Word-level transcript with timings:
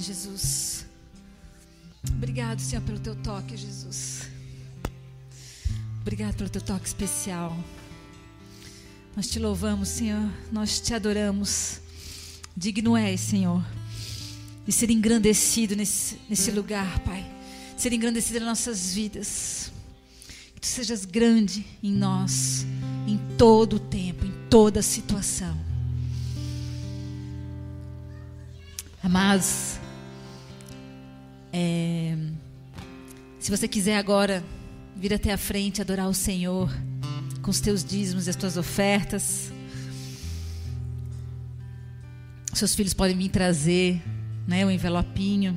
Jesus. 0.00 0.86
Obrigado, 2.12 2.60
Senhor, 2.60 2.82
pelo 2.82 2.98
teu 2.98 3.14
toque, 3.16 3.56
Jesus. 3.56 4.22
Obrigado 6.00 6.36
pelo 6.36 6.48
teu 6.48 6.62
toque 6.62 6.86
especial. 6.86 7.56
Nós 9.14 9.28
te 9.28 9.38
louvamos, 9.38 9.88
Senhor. 9.88 10.30
Nós 10.50 10.80
te 10.80 10.94
adoramos. 10.94 11.80
Digno 12.56 12.96
és, 12.96 13.20
Senhor, 13.20 13.64
de 14.66 14.72
ser 14.72 14.90
engrandecido 14.90 15.76
nesse, 15.76 16.18
nesse 16.28 16.50
lugar, 16.50 16.98
Pai. 17.00 17.24
Ser 17.76 17.92
engrandecido 17.92 18.40
nas 18.40 18.48
nossas 18.48 18.94
vidas. 18.94 19.70
Que 20.54 20.60
tu 20.60 20.66
sejas 20.66 21.04
grande 21.04 21.64
em 21.82 21.92
nós, 21.92 22.66
em 23.06 23.16
todo 23.36 23.76
o 23.76 23.80
tempo, 23.80 24.24
em 24.24 24.32
toda 24.48 24.82
situação. 24.82 25.56
Amados, 29.02 29.77
é, 31.52 32.16
se 33.38 33.50
você 33.50 33.66
quiser 33.66 33.96
agora 33.96 34.44
vir 34.96 35.14
até 35.14 35.32
a 35.32 35.38
frente 35.38 35.80
adorar 35.80 36.08
o 36.08 36.14
Senhor 36.14 36.70
com 37.40 37.50
os 37.50 37.60
teus 37.60 37.84
dízimos 37.84 38.26
e 38.26 38.30
as 38.30 38.36
tuas 38.36 38.56
ofertas, 38.56 39.52
seus 42.52 42.74
filhos 42.74 42.92
podem 42.92 43.16
vir 43.16 43.28
trazer 43.28 44.02
né, 44.46 44.66
o 44.66 44.70
envelopinho. 44.70 45.56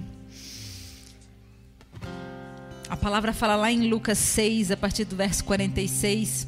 A 2.87 2.95
palavra 2.95 3.33
fala 3.33 3.55
lá 3.55 3.71
em 3.71 3.89
Lucas 3.89 4.17
6, 4.17 4.71
a 4.71 4.77
partir 4.77 5.05
do 5.05 5.15
verso 5.15 5.43
46, 5.45 6.47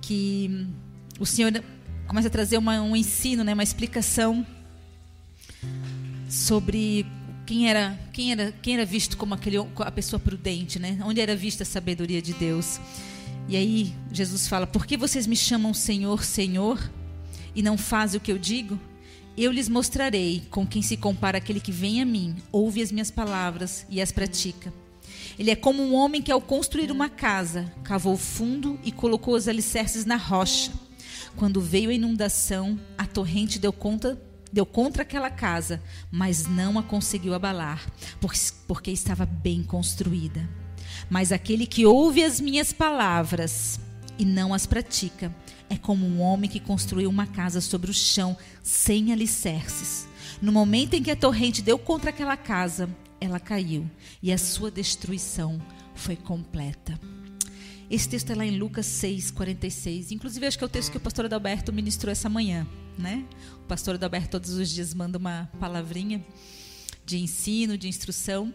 que 0.00 0.68
o 1.18 1.26
Senhor 1.26 1.52
começa 2.06 2.28
a 2.28 2.30
trazer 2.30 2.58
uma, 2.58 2.80
um 2.82 2.94
ensino, 2.94 3.42
né, 3.42 3.54
uma 3.54 3.62
explicação 3.62 4.46
sobre 6.28 7.06
quem 7.46 7.68
era, 7.68 7.98
quem 8.12 8.32
era, 8.32 8.52
quem 8.62 8.74
era 8.74 8.86
visto 8.86 9.16
como 9.16 9.34
aquele, 9.34 9.58
a 9.58 9.90
pessoa 9.90 10.18
prudente, 10.18 10.78
né? 10.78 10.98
Onde 11.04 11.20
era 11.20 11.36
vista 11.36 11.62
a 11.62 11.66
sabedoria 11.66 12.22
de 12.22 12.32
Deus. 12.32 12.80
E 13.48 13.56
aí 13.56 13.94
Jesus 14.10 14.48
fala: 14.48 14.66
Por 14.66 14.86
que 14.86 14.96
vocês 14.96 15.26
me 15.26 15.36
chamam 15.36 15.74
Senhor, 15.74 16.24
Senhor, 16.24 16.90
e 17.54 17.62
não 17.62 17.76
fazem 17.76 18.18
o 18.18 18.20
que 18.20 18.32
eu 18.32 18.38
digo? 18.38 18.78
Eu 19.36 19.50
lhes 19.50 19.68
mostrarei 19.68 20.42
com 20.50 20.66
quem 20.66 20.80
se 20.80 20.96
compara 20.96 21.38
aquele 21.38 21.60
que 21.60 21.72
vem 21.72 22.00
a 22.00 22.04
mim, 22.04 22.36
ouve 22.52 22.80
as 22.80 22.92
minhas 22.92 23.10
palavras 23.10 23.84
e 23.90 24.00
as 24.00 24.12
pratica. 24.12 24.72
Ele 25.38 25.50
é 25.50 25.56
como 25.56 25.82
um 25.82 25.94
homem 25.94 26.22
que, 26.22 26.30
ao 26.30 26.40
construir 26.40 26.90
uma 26.92 27.08
casa, 27.08 27.70
cavou 27.82 28.16
fundo 28.16 28.78
e 28.84 28.92
colocou 28.92 29.34
os 29.34 29.48
alicerces 29.48 30.04
na 30.04 30.16
rocha. 30.16 30.70
Quando 31.36 31.60
veio 31.60 31.90
a 31.90 31.94
inundação, 31.94 32.78
a 32.96 33.04
torrente 33.06 33.58
deu 33.58 33.72
conta 33.72 34.20
deu 34.54 34.64
contra 34.64 35.02
aquela 35.02 35.28
casa, 35.28 35.82
mas 36.10 36.46
não 36.46 36.78
a 36.78 36.82
conseguiu 36.82 37.34
abalar, 37.34 37.84
porque 38.68 38.90
estava 38.90 39.26
bem 39.26 39.64
construída. 39.64 40.48
Mas 41.10 41.32
aquele 41.32 41.66
que 41.66 41.84
ouve 41.84 42.22
as 42.22 42.40
minhas 42.40 42.72
palavras 42.72 43.80
e 44.16 44.24
não 44.24 44.54
as 44.54 44.64
pratica, 44.64 45.34
é 45.68 45.76
como 45.76 46.06
um 46.06 46.20
homem 46.20 46.48
que 46.48 46.60
construiu 46.60 47.10
uma 47.10 47.26
casa 47.26 47.60
sobre 47.60 47.90
o 47.90 47.94
chão 47.94 48.36
sem 48.62 49.12
alicerces. 49.12 50.06
No 50.40 50.52
momento 50.52 50.94
em 50.94 51.02
que 51.02 51.10
a 51.10 51.16
torrente 51.16 51.60
deu 51.60 51.76
contra 51.76 52.10
aquela 52.10 52.36
casa, 52.36 52.88
ela 53.20 53.40
caiu 53.40 53.90
e 54.22 54.32
a 54.32 54.38
sua 54.38 54.70
destruição 54.70 55.60
foi 55.96 56.14
completa. 56.14 56.98
Esse 57.90 58.08
texto 58.08 58.30
é 58.30 58.34
lá 58.36 58.46
em 58.46 58.56
Lucas 58.56 58.86
6, 58.86 59.32
46. 59.32 60.12
Inclusive, 60.12 60.46
acho 60.46 60.58
que 60.58 60.64
é 60.64 60.66
o 60.66 60.70
texto 60.70 60.92
que 60.92 60.96
o 60.96 61.00
pastor 61.00 61.24
Adalberto 61.24 61.72
ministrou 61.72 62.12
essa 62.12 62.28
manhã. 62.28 62.66
Né? 62.98 63.24
O 63.64 63.66
pastor 63.66 63.94
Adalberto 63.94 64.30
todos 64.30 64.50
os 64.50 64.70
dias 64.70 64.94
manda 64.94 65.18
uma 65.18 65.50
palavrinha 65.58 66.24
de 67.04 67.18
ensino, 67.18 67.76
de 67.76 67.88
instrução. 67.88 68.52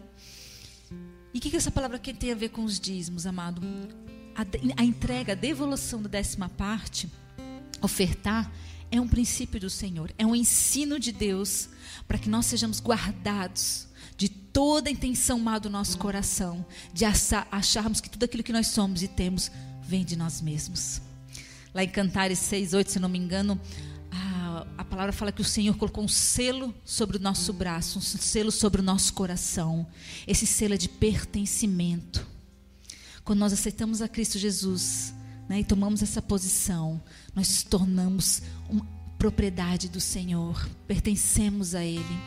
E 1.32 1.38
o 1.38 1.40
que, 1.40 1.50
que 1.50 1.56
essa 1.56 1.70
palavra 1.70 1.96
aqui 1.96 2.12
tem 2.12 2.32
a 2.32 2.34
ver 2.34 2.48
com 2.48 2.64
os 2.64 2.80
dízimos, 2.80 3.26
amado? 3.26 3.62
A, 4.34 4.44
a 4.80 4.84
entrega, 4.84 5.32
a 5.32 5.36
devolução 5.36 6.02
da 6.02 6.08
décima 6.08 6.48
parte, 6.48 7.08
ofertar, 7.80 8.50
é 8.90 9.00
um 9.00 9.06
princípio 9.06 9.60
do 9.60 9.70
Senhor, 9.70 10.12
é 10.18 10.26
um 10.26 10.34
ensino 10.34 10.98
de 10.98 11.12
Deus 11.12 11.68
para 12.08 12.18
que 12.18 12.28
nós 12.28 12.46
sejamos 12.46 12.80
guardados 12.80 13.86
de 14.16 14.28
toda 14.28 14.90
a 14.90 14.92
intenção 14.92 15.38
má 15.38 15.58
do 15.58 15.70
nosso 15.70 15.96
coração, 15.96 16.66
de 16.92 17.04
acharmos 17.04 18.00
que 18.00 18.10
tudo 18.10 18.24
aquilo 18.24 18.42
que 18.42 18.52
nós 18.52 18.66
somos 18.66 19.02
e 19.02 19.08
temos 19.08 19.50
vem 19.82 20.04
de 20.04 20.16
nós 20.16 20.40
mesmos. 20.40 21.00
Lá 21.72 21.84
em 21.84 21.88
Cantares 21.88 22.40
6, 22.40 22.74
8, 22.74 22.90
se 22.90 22.98
não 22.98 23.08
me 23.08 23.18
engano, 23.18 23.60
a, 24.10 24.66
a 24.78 24.84
palavra 24.84 25.12
fala 25.12 25.32
que 25.32 25.40
o 25.40 25.44
Senhor 25.44 25.76
colocou 25.76 26.04
um 26.04 26.08
selo 26.08 26.74
sobre 26.84 27.16
o 27.16 27.20
nosso 27.20 27.52
braço, 27.52 27.98
um 27.98 28.02
selo 28.02 28.50
sobre 28.50 28.80
o 28.80 28.84
nosso 28.84 29.12
coração. 29.12 29.86
Esse 30.26 30.46
selo 30.46 30.74
é 30.74 30.76
de 30.76 30.88
pertencimento. 30.88 32.26
Quando 33.24 33.38
nós 33.38 33.52
aceitamos 33.52 34.02
a 34.02 34.08
Cristo 34.08 34.38
Jesus 34.38 35.14
né, 35.48 35.60
e 35.60 35.64
tomamos 35.64 36.02
essa 36.02 36.20
posição, 36.20 37.00
nós 37.34 37.48
nos 37.48 37.62
tornamos 37.62 38.42
uma 38.68 38.84
propriedade 39.18 39.88
do 39.88 40.00
Senhor, 40.00 40.68
pertencemos 40.88 41.74
a 41.74 41.84
Ele. 41.84 42.18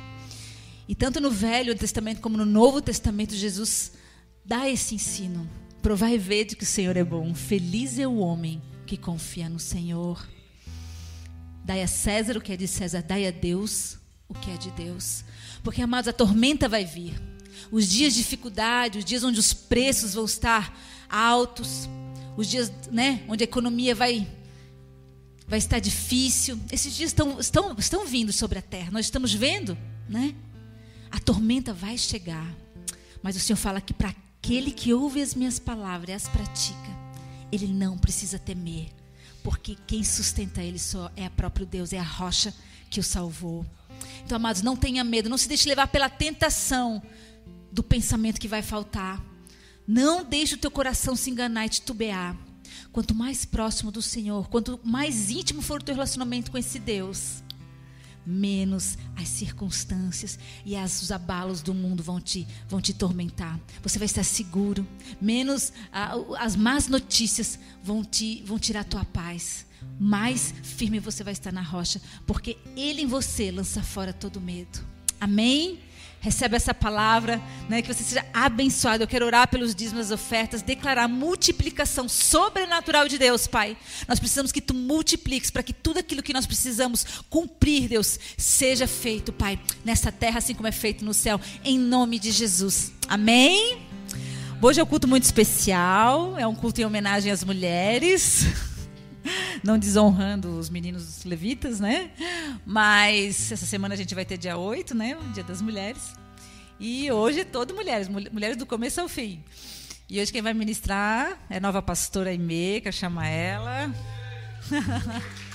E 0.88 0.94
tanto 0.94 1.20
no 1.20 1.32
Velho 1.32 1.76
Testamento 1.76 2.22
como 2.22 2.38
no 2.38 2.46
Novo 2.46 2.82
Testamento, 2.82 3.34
Jesus 3.34 3.94
dá 4.46 4.70
esse 4.70 4.96
ensino. 4.96 5.50
Provai 5.82 6.16
e 6.16 6.18
vede 6.18 6.56
que 6.56 6.64
o 6.64 6.68
Senhor 6.68 6.96
é 6.96 7.04
bom. 7.04 7.34
Feliz 7.34 7.98
é 7.98 8.08
o 8.08 8.18
homem 8.18 8.62
que 8.86 8.96
confia 8.96 9.50
no 9.50 9.60
Senhor. 9.60 10.26
Dai 11.64 11.82
a 11.82 11.88
César 11.88 12.38
o 12.38 12.42
que 12.42 12.52
é 12.52 12.58
de 12.58 12.68
César, 12.68 13.02
dai 13.02 13.26
a 13.26 13.32
Deus 13.32 13.98
o 14.28 14.34
que 14.34 14.52
é 14.52 14.58
de 14.58 14.72
Deus. 14.72 15.24
Porque, 15.64 15.82
amados, 15.82 16.08
a 16.08 16.14
tormenta 16.14 16.68
vai 16.68 16.84
vir. 16.84 17.14
Os 17.72 17.88
dias 17.88 18.14
de 18.14 18.20
dificuldade, 18.20 19.00
os 19.00 19.06
dias 19.06 19.24
onde 19.24 19.40
os 19.40 19.54
preços 19.54 20.14
vão 20.14 20.26
estar 20.26 20.78
altos, 21.10 21.88
os 22.36 22.48
dias 22.48 22.72
né, 22.92 23.24
onde 23.28 23.44
a 23.44 23.46
economia 23.46 23.96
vai, 23.96 24.28
vai 25.48 25.60
estar 25.60 25.80
difícil. 25.80 26.60
Esses 26.72 26.94
dias 26.96 27.12
estão, 27.12 27.40
estão, 27.40 27.76
estão 27.78 28.06
vindo 28.06 28.34
sobre 28.34 28.60
a 28.60 28.62
terra. 28.62 28.92
Nós 28.92 29.06
estamos 29.06 29.34
vendo, 29.34 29.78
né? 30.10 30.36
A 31.12 31.20
tormenta 31.20 31.74
vai 31.74 31.98
chegar. 31.98 32.54
Mas 33.22 33.36
o 33.36 33.40
Senhor 33.40 33.58
fala 33.58 33.80
que 33.80 33.94
para 33.94 34.10
aquele 34.10 34.72
que 34.72 34.94
ouve 34.94 35.22
as 35.22 35.34
minhas 35.34 35.60
palavras 35.60 36.10
e 36.10 36.14
as 36.14 36.28
pratica, 36.28 37.04
ele 37.52 37.68
não 37.68 37.98
precisa 37.98 38.38
temer, 38.38 38.90
porque 39.44 39.78
quem 39.86 40.04
sustenta 40.04 40.64
ele 40.64 40.80
só 40.80 41.12
é 41.16 41.26
a 41.26 41.30
próprio 41.30 41.66
Deus, 41.66 41.92
é 41.94 42.00
a 42.00 42.04
rocha 42.04 42.54
que 42.90 43.00
o 43.00 43.04
salvou. 43.04 43.66
Então, 44.26 44.36
amados, 44.38 44.62
não 44.62 44.76
tenha 44.76 45.04
medo, 45.04 45.30
não 45.30 45.38
se 45.38 45.48
deixe 45.48 45.68
levar 45.68 45.88
pela 45.88 46.10
tentação 46.10 47.02
do 47.72 47.84
pensamento 47.84 48.40
que 48.40 48.48
vai 48.48 48.62
faltar. 48.62 49.22
Não 49.86 50.24
deixe 50.24 50.56
o 50.56 50.58
teu 50.58 50.72
coração 50.72 51.16
se 51.16 51.30
enganar 51.30 51.66
e 51.66 51.70
titubear. 51.70 52.38
Quanto 52.92 53.14
mais 53.14 53.44
próximo 53.44 53.92
do 53.92 54.02
Senhor, 54.02 54.48
quanto 54.50 54.80
mais 54.84 55.30
íntimo 55.30 55.62
for 55.62 55.82
o 55.82 55.84
teu 55.84 55.96
relacionamento 55.96 56.52
com 56.52 56.58
esse 56.58 56.80
Deus, 56.80 57.43
menos 58.26 58.98
as 59.16 59.28
circunstâncias 59.28 60.40
e 60.66 60.76
as, 60.76 61.02
os 61.02 61.12
abalos 61.12 61.62
do 61.62 61.74
mundo 61.74 62.02
vão 62.02 62.20
te, 62.20 62.48
vão 62.68 62.82
te 62.82 62.94
tormentar. 62.94 63.60
Você 63.82 64.00
vai 64.00 64.06
estar 64.06 64.24
seguro, 64.24 64.88
menos 65.22 65.74
a, 65.92 66.14
as 66.40 66.56
más 66.56 66.88
notícias 66.88 67.60
vão, 67.84 68.04
te, 68.04 68.44
vão 68.46 68.58
tirar 68.58 68.82
a 68.82 68.86
tua 68.86 69.06
paz. 69.06 69.66
Mais 70.00 70.54
firme 70.64 71.00
você 71.00 71.24
vai 71.24 71.34
estar 71.34 71.52
na 71.52 71.62
rocha, 71.62 72.02
porque 72.26 72.58
Ele 72.76 73.02
em 73.02 73.08
você 73.08 73.52
lança 73.52 73.84
fora 73.84 74.14
todo 74.14 74.42
medo. 74.42 74.80
Amém? 75.20 75.80
Recebe 76.24 76.56
essa 76.56 76.74
palavra, 76.74 77.40
né, 77.68 77.82
que 77.82 77.94
você 77.94 78.02
seja 78.02 78.26
abençoado. 78.34 79.04
Eu 79.04 79.08
quero 79.08 79.26
orar 79.26 79.46
pelos 79.50 79.76
dízimos 79.76 80.10
ofertas, 80.10 80.62
declarar 80.62 81.10
multiplicação 81.10 82.08
sobrenatural 82.08 83.10
de 83.10 83.18
Deus, 83.18 83.46
Pai. 83.46 83.76
Nós 84.08 84.20
precisamos 84.20 84.50
que 84.50 84.62
tu 84.62 84.74
multipliques 84.74 85.52
para 85.52 85.62
que 85.62 85.74
tudo 85.74 86.00
aquilo 86.00 86.24
que 86.24 86.32
nós 86.32 86.46
precisamos 86.46 87.06
cumprir, 87.30 87.90
Deus, 87.90 88.18
seja 88.38 88.88
feito, 88.88 89.34
Pai, 89.34 89.60
nessa 89.84 90.14
terra 90.14 90.38
assim 90.38 90.56
como 90.56 90.68
é 90.68 90.72
feito 90.72 91.04
no 91.04 91.14
céu, 91.14 91.40
em 91.62 91.78
nome 91.78 92.18
de 92.18 92.32
Jesus. 92.32 92.94
Amém. 93.10 93.82
Hoje 94.62 94.80
é 94.80 94.84
um 94.84 94.88
culto 94.88 95.10
muito 95.10 95.24
especial, 95.24 96.40
é 96.40 96.48
um 96.48 96.56
culto 96.56 96.80
em 96.80 96.86
homenagem 96.86 97.34
às 97.34 97.44
mulheres. 97.44 98.46
não 99.64 99.78
desonrando 99.78 100.58
os 100.58 100.70
meninos 100.70 101.24
levitas, 101.24 101.80
né? 101.80 102.12
Mas 102.66 103.52
essa 103.52 103.66
semana 103.66 103.94
a 103.94 103.98
gente 103.98 104.14
vai 104.16 104.26
ter 104.26 104.38
dia 104.38 104.58
8, 104.58 104.96
né? 104.96 105.18
O 105.18 105.24
Dia 105.34 105.44
das 105.44 105.62
Mulheres. 105.62 106.14
E 106.80 107.12
hoje 107.12 107.42
é 107.42 107.46
todo 107.46 107.74
mulheres, 107.74 108.08
mulheres 108.10 108.58
do 108.58 108.66
começo 108.66 109.00
ao 109.00 109.08
fim. 109.08 109.44
E 110.10 110.20
hoje 110.20 110.32
quem 110.32 110.42
vai 110.42 110.54
ministrar 110.54 111.38
é 111.50 111.58
a 111.58 111.62
nova 111.62 111.82
pastora 111.82 112.32
que 112.82 112.92
chama 112.92 113.28
ela. 113.28 113.94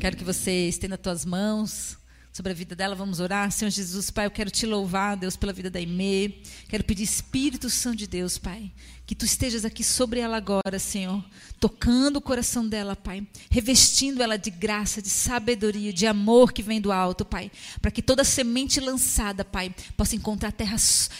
Quero 0.00 0.16
que 0.16 0.24
você 0.24 0.66
estenda 0.66 0.94
as 0.94 1.00
tuas 1.00 1.24
mãos 1.26 1.99
sobre 2.32 2.52
a 2.52 2.54
vida 2.54 2.74
dela. 2.74 2.94
Vamos 2.94 3.20
orar. 3.20 3.50
Senhor 3.50 3.70
Jesus, 3.70 4.10
Pai, 4.10 4.26
eu 4.26 4.30
quero 4.30 4.50
te 4.50 4.66
louvar, 4.66 5.16
Deus, 5.16 5.36
pela 5.36 5.52
vida 5.52 5.70
da 5.70 5.80
Imê. 5.80 6.34
Quero 6.68 6.84
pedir 6.84 7.02
Espírito 7.02 7.68
Santo 7.68 7.96
de 7.96 8.06
Deus, 8.06 8.38
Pai, 8.38 8.70
que 9.06 9.14
tu 9.14 9.24
estejas 9.24 9.64
aqui 9.64 9.82
sobre 9.82 10.20
ela 10.20 10.36
agora, 10.36 10.78
Senhor, 10.78 11.24
tocando 11.58 12.16
o 12.16 12.20
coração 12.20 12.66
dela, 12.66 12.94
Pai, 12.94 13.26
revestindo 13.50 14.22
ela 14.22 14.36
de 14.36 14.50
graça, 14.50 15.02
de 15.02 15.08
sabedoria, 15.08 15.92
de 15.92 16.06
amor 16.06 16.52
que 16.52 16.62
vem 16.62 16.80
do 16.80 16.92
alto, 16.92 17.24
Pai, 17.24 17.50
para 17.82 17.90
que 17.90 18.02
toda 18.02 18.22
semente 18.22 18.78
lançada, 18.78 19.44
Pai, 19.44 19.74
possa 19.96 20.14
encontrar 20.14 20.52
terra, 20.52 20.76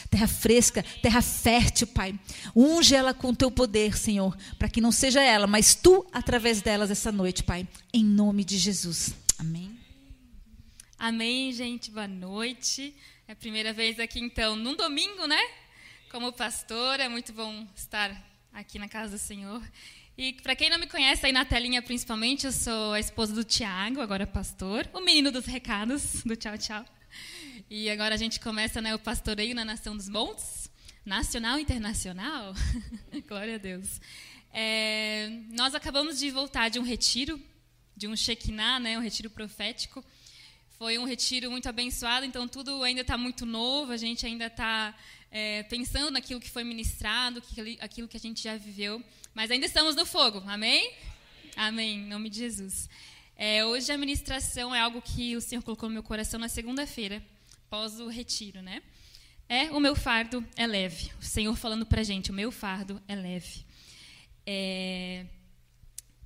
terra 0.09 0.27
fresca, 0.27 0.83
terra 1.01 1.21
fértil, 1.21 1.87
Pai. 1.87 2.17
Unge 2.55 2.95
ela 2.95 3.13
com 3.13 3.35
teu 3.35 3.51
poder, 3.51 3.97
Senhor, 3.97 4.35
para 4.57 4.69
que 4.69 4.79
não 4.79 4.91
seja 4.91 5.21
ela, 5.21 5.45
mas 5.45 5.75
tu 5.75 6.05
através 6.13 6.61
delas 6.61 6.89
essa 6.89 7.11
noite, 7.11 7.43
Pai, 7.43 7.67
em 7.93 8.05
nome 8.05 8.45
de 8.45 8.57
Jesus. 8.57 9.13
Amém. 9.37 9.80
Amém, 11.03 11.51
gente. 11.51 11.89
Boa 11.89 12.07
noite. 12.07 12.95
É 13.27 13.31
a 13.31 13.35
primeira 13.35 13.73
vez 13.73 13.99
aqui, 13.99 14.19
então, 14.19 14.55
num 14.55 14.75
domingo, 14.75 15.25
né? 15.25 15.41
Como 16.11 16.31
pastora, 16.31 17.05
é 17.05 17.09
muito 17.09 17.33
bom 17.33 17.67
estar 17.75 18.15
aqui 18.53 18.77
na 18.77 18.87
casa 18.87 19.13
do 19.13 19.17
Senhor. 19.17 19.63
E 20.15 20.33
para 20.33 20.55
quem 20.55 20.69
não 20.69 20.77
me 20.77 20.85
conhece 20.85 21.25
aí 21.25 21.31
na 21.31 21.43
telinha, 21.43 21.81
principalmente, 21.81 22.45
eu 22.45 22.51
sou 22.51 22.93
a 22.93 22.99
esposa 22.99 23.33
do 23.33 23.43
Tiago, 23.43 23.99
agora 23.99 24.27
pastor, 24.27 24.87
o 24.93 25.01
menino 25.01 25.31
dos 25.31 25.47
recados, 25.47 26.21
do 26.23 26.35
tchau, 26.35 26.55
tchau. 26.55 26.85
E 27.67 27.89
agora 27.89 28.13
a 28.13 28.17
gente 28.17 28.39
começa 28.39 28.79
né, 28.79 28.93
o 28.93 28.99
pastoreio 28.99 29.55
na 29.55 29.65
Nação 29.65 29.97
dos 29.97 30.07
Montes, 30.07 30.69
nacional 31.03 31.57
e 31.57 31.63
internacional. 31.63 32.53
Glória 33.27 33.55
a 33.55 33.57
Deus. 33.57 33.99
É, 34.53 35.31
nós 35.49 35.73
acabamos 35.73 36.19
de 36.19 36.29
voltar 36.29 36.69
de 36.69 36.77
um 36.77 36.83
retiro, 36.83 37.41
de 37.97 38.07
um 38.07 38.15
Shekinah, 38.15 38.79
né, 38.79 38.99
um 38.99 39.01
retiro 39.01 39.31
profético. 39.31 40.05
Foi 40.81 40.97
um 40.97 41.05
retiro 41.05 41.51
muito 41.51 41.69
abençoado, 41.69 42.25
então 42.25 42.47
tudo 42.47 42.81
ainda 42.81 43.01
está 43.01 43.15
muito 43.15 43.45
novo, 43.45 43.91
a 43.91 43.97
gente 43.97 44.25
ainda 44.25 44.47
está 44.47 44.97
é, 45.29 45.61
pensando 45.61 46.09
naquilo 46.09 46.39
que 46.39 46.49
foi 46.49 46.63
ministrado, 46.63 47.39
aquilo 47.79 48.07
que 48.07 48.17
a 48.17 48.19
gente 48.19 48.41
já 48.41 48.57
viveu, 48.57 48.99
mas 49.31 49.51
ainda 49.51 49.67
estamos 49.67 49.95
no 49.95 50.07
fogo, 50.07 50.41
amém? 50.47 50.91
Amém, 51.55 51.99
em 51.99 52.07
nome 52.07 52.31
de 52.31 52.39
Jesus. 52.39 52.89
É, 53.35 53.63
hoje 53.63 53.91
a 53.91 53.97
ministração 53.99 54.73
é 54.73 54.79
algo 54.79 55.03
que 55.03 55.35
o 55.37 55.39
Senhor 55.39 55.61
colocou 55.61 55.87
no 55.87 55.93
meu 55.93 56.01
coração 56.01 56.39
na 56.39 56.49
segunda-feira, 56.49 57.23
após 57.67 57.99
o 57.99 58.07
retiro, 58.07 58.63
né? 58.63 58.81
É, 59.47 59.65
o 59.65 59.79
meu 59.79 59.95
fardo 59.95 60.43
é 60.55 60.65
leve. 60.65 61.11
O 61.21 61.23
Senhor 61.23 61.55
falando 61.55 61.85
para 61.85 62.01
a 62.01 62.03
gente, 62.03 62.31
o 62.31 62.33
meu 62.33 62.51
fardo 62.51 62.99
é 63.07 63.13
leve. 63.13 63.63
É... 64.47 65.27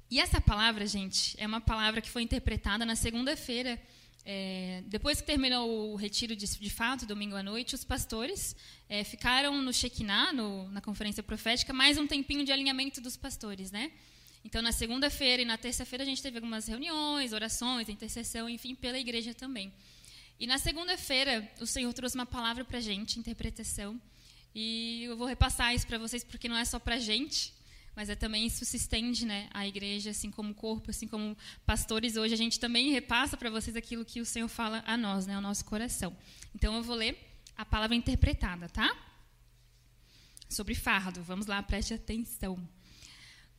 E 0.10 0.18
essa 0.18 0.40
palavra, 0.40 0.88
gente, 0.88 1.36
é 1.38 1.46
uma 1.46 1.60
palavra 1.60 2.00
que 2.00 2.10
foi 2.10 2.22
interpretada 2.24 2.86
na 2.86 2.96
segunda-feira 2.96 3.78
é, 4.26 4.84
depois 4.88 5.22
que 5.22 5.28
terminou 5.28 5.94
o 5.94 5.96
retiro 5.96 6.36
de, 6.36 6.48
de, 6.48 6.70
fato, 6.72 7.06
domingo 7.06 7.36
à 7.36 7.44
noite, 7.44 7.76
os 7.76 7.84
pastores 7.84 8.56
é, 8.90 9.04
ficaram 9.04 9.62
no 9.62 9.72
Shekinah, 9.72 10.34
no, 10.34 10.68
na 10.72 10.82
conferência 10.82 11.22
profética, 11.22 11.72
mais 11.72 12.00
um 12.00 12.08
tempinho 12.08 12.44
de 12.44 12.52
alinhamento 12.52 13.00
dos 13.00 13.16
pastores, 13.16 13.72
né? 13.72 13.92
Então, 14.44 14.64
na 14.64 14.72
segunda-feira 14.72 15.44
e 15.44 15.46
na 15.46 15.58
terça-feira 15.58 16.04
a 16.04 16.06
gente 16.08 16.24
teve 16.24 16.38
algumas 16.38 16.68
reuniões, 16.68 17.34
orações, 17.34 17.88
intercessão, 17.88 18.50
enfim, 18.50 18.74
pela 18.74 18.98
igreja 18.98 19.34
também. 19.34 19.72
E 20.40 20.48
na 20.48 20.58
segunda-feira 20.58 21.48
o 21.62 21.68
Senhor 21.68 21.94
trouxe 21.94 22.16
uma 22.16 22.26
palavra 22.26 22.66
para 22.66 22.80
a 22.80 22.82
gente, 22.82 23.20
interpretação, 23.20 24.02
e 24.56 25.04
eu 25.04 25.16
vou 25.16 25.28
repassar 25.28 25.76
isso 25.76 25.86
para 25.86 26.00
vocês 26.00 26.24
porque 26.24 26.50
não 26.50 26.58
é 26.58 26.66
só 26.66 26.80
para 26.80 26.96
a 26.96 27.00
gente, 27.00 27.54
mas 27.96 28.10
é 28.10 28.16
também 28.16 28.46
isso 28.46 28.66
se 28.66 28.76
estende 28.76 29.26
né, 29.26 29.48
à 29.54 29.66
igreja, 29.66 30.10
assim 30.10 30.30
como 30.30 30.54
corpo, 30.54 30.92
assim 30.92 31.08
como 31.08 31.38
pastores. 31.66 32.18
Hoje 32.18 32.34
a 32.34 32.38
gente 32.38 32.60
também 32.60 32.92
repassa 32.92 33.38
para 33.38 33.50
vocês 33.50 33.76
aquilo 33.76 34.04
que 34.04 34.20
o 34.20 34.26
Senhor 34.26 34.50
fala 34.50 34.84
a 34.86 34.98
nós, 34.98 35.26
né, 35.26 35.36
ao 35.36 35.42
nosso 35.42 35.64
coração. 35.64 36.16
Então 36.54 36.76
eu 36.76 36.84
vou 36.84 36.96
ler 36.96 37.18
a 37.56 37.64
palavra 37.64 37.96
interpretada, 37.96 38.68
tá? 38.68 38.94
Sobre 40.50 40.76
fardo. 40.76 41.24
Vamos 41.24 41.46
lá, 41.48 41.64
preste 41.64 41.94
atenção. 41.94 42.60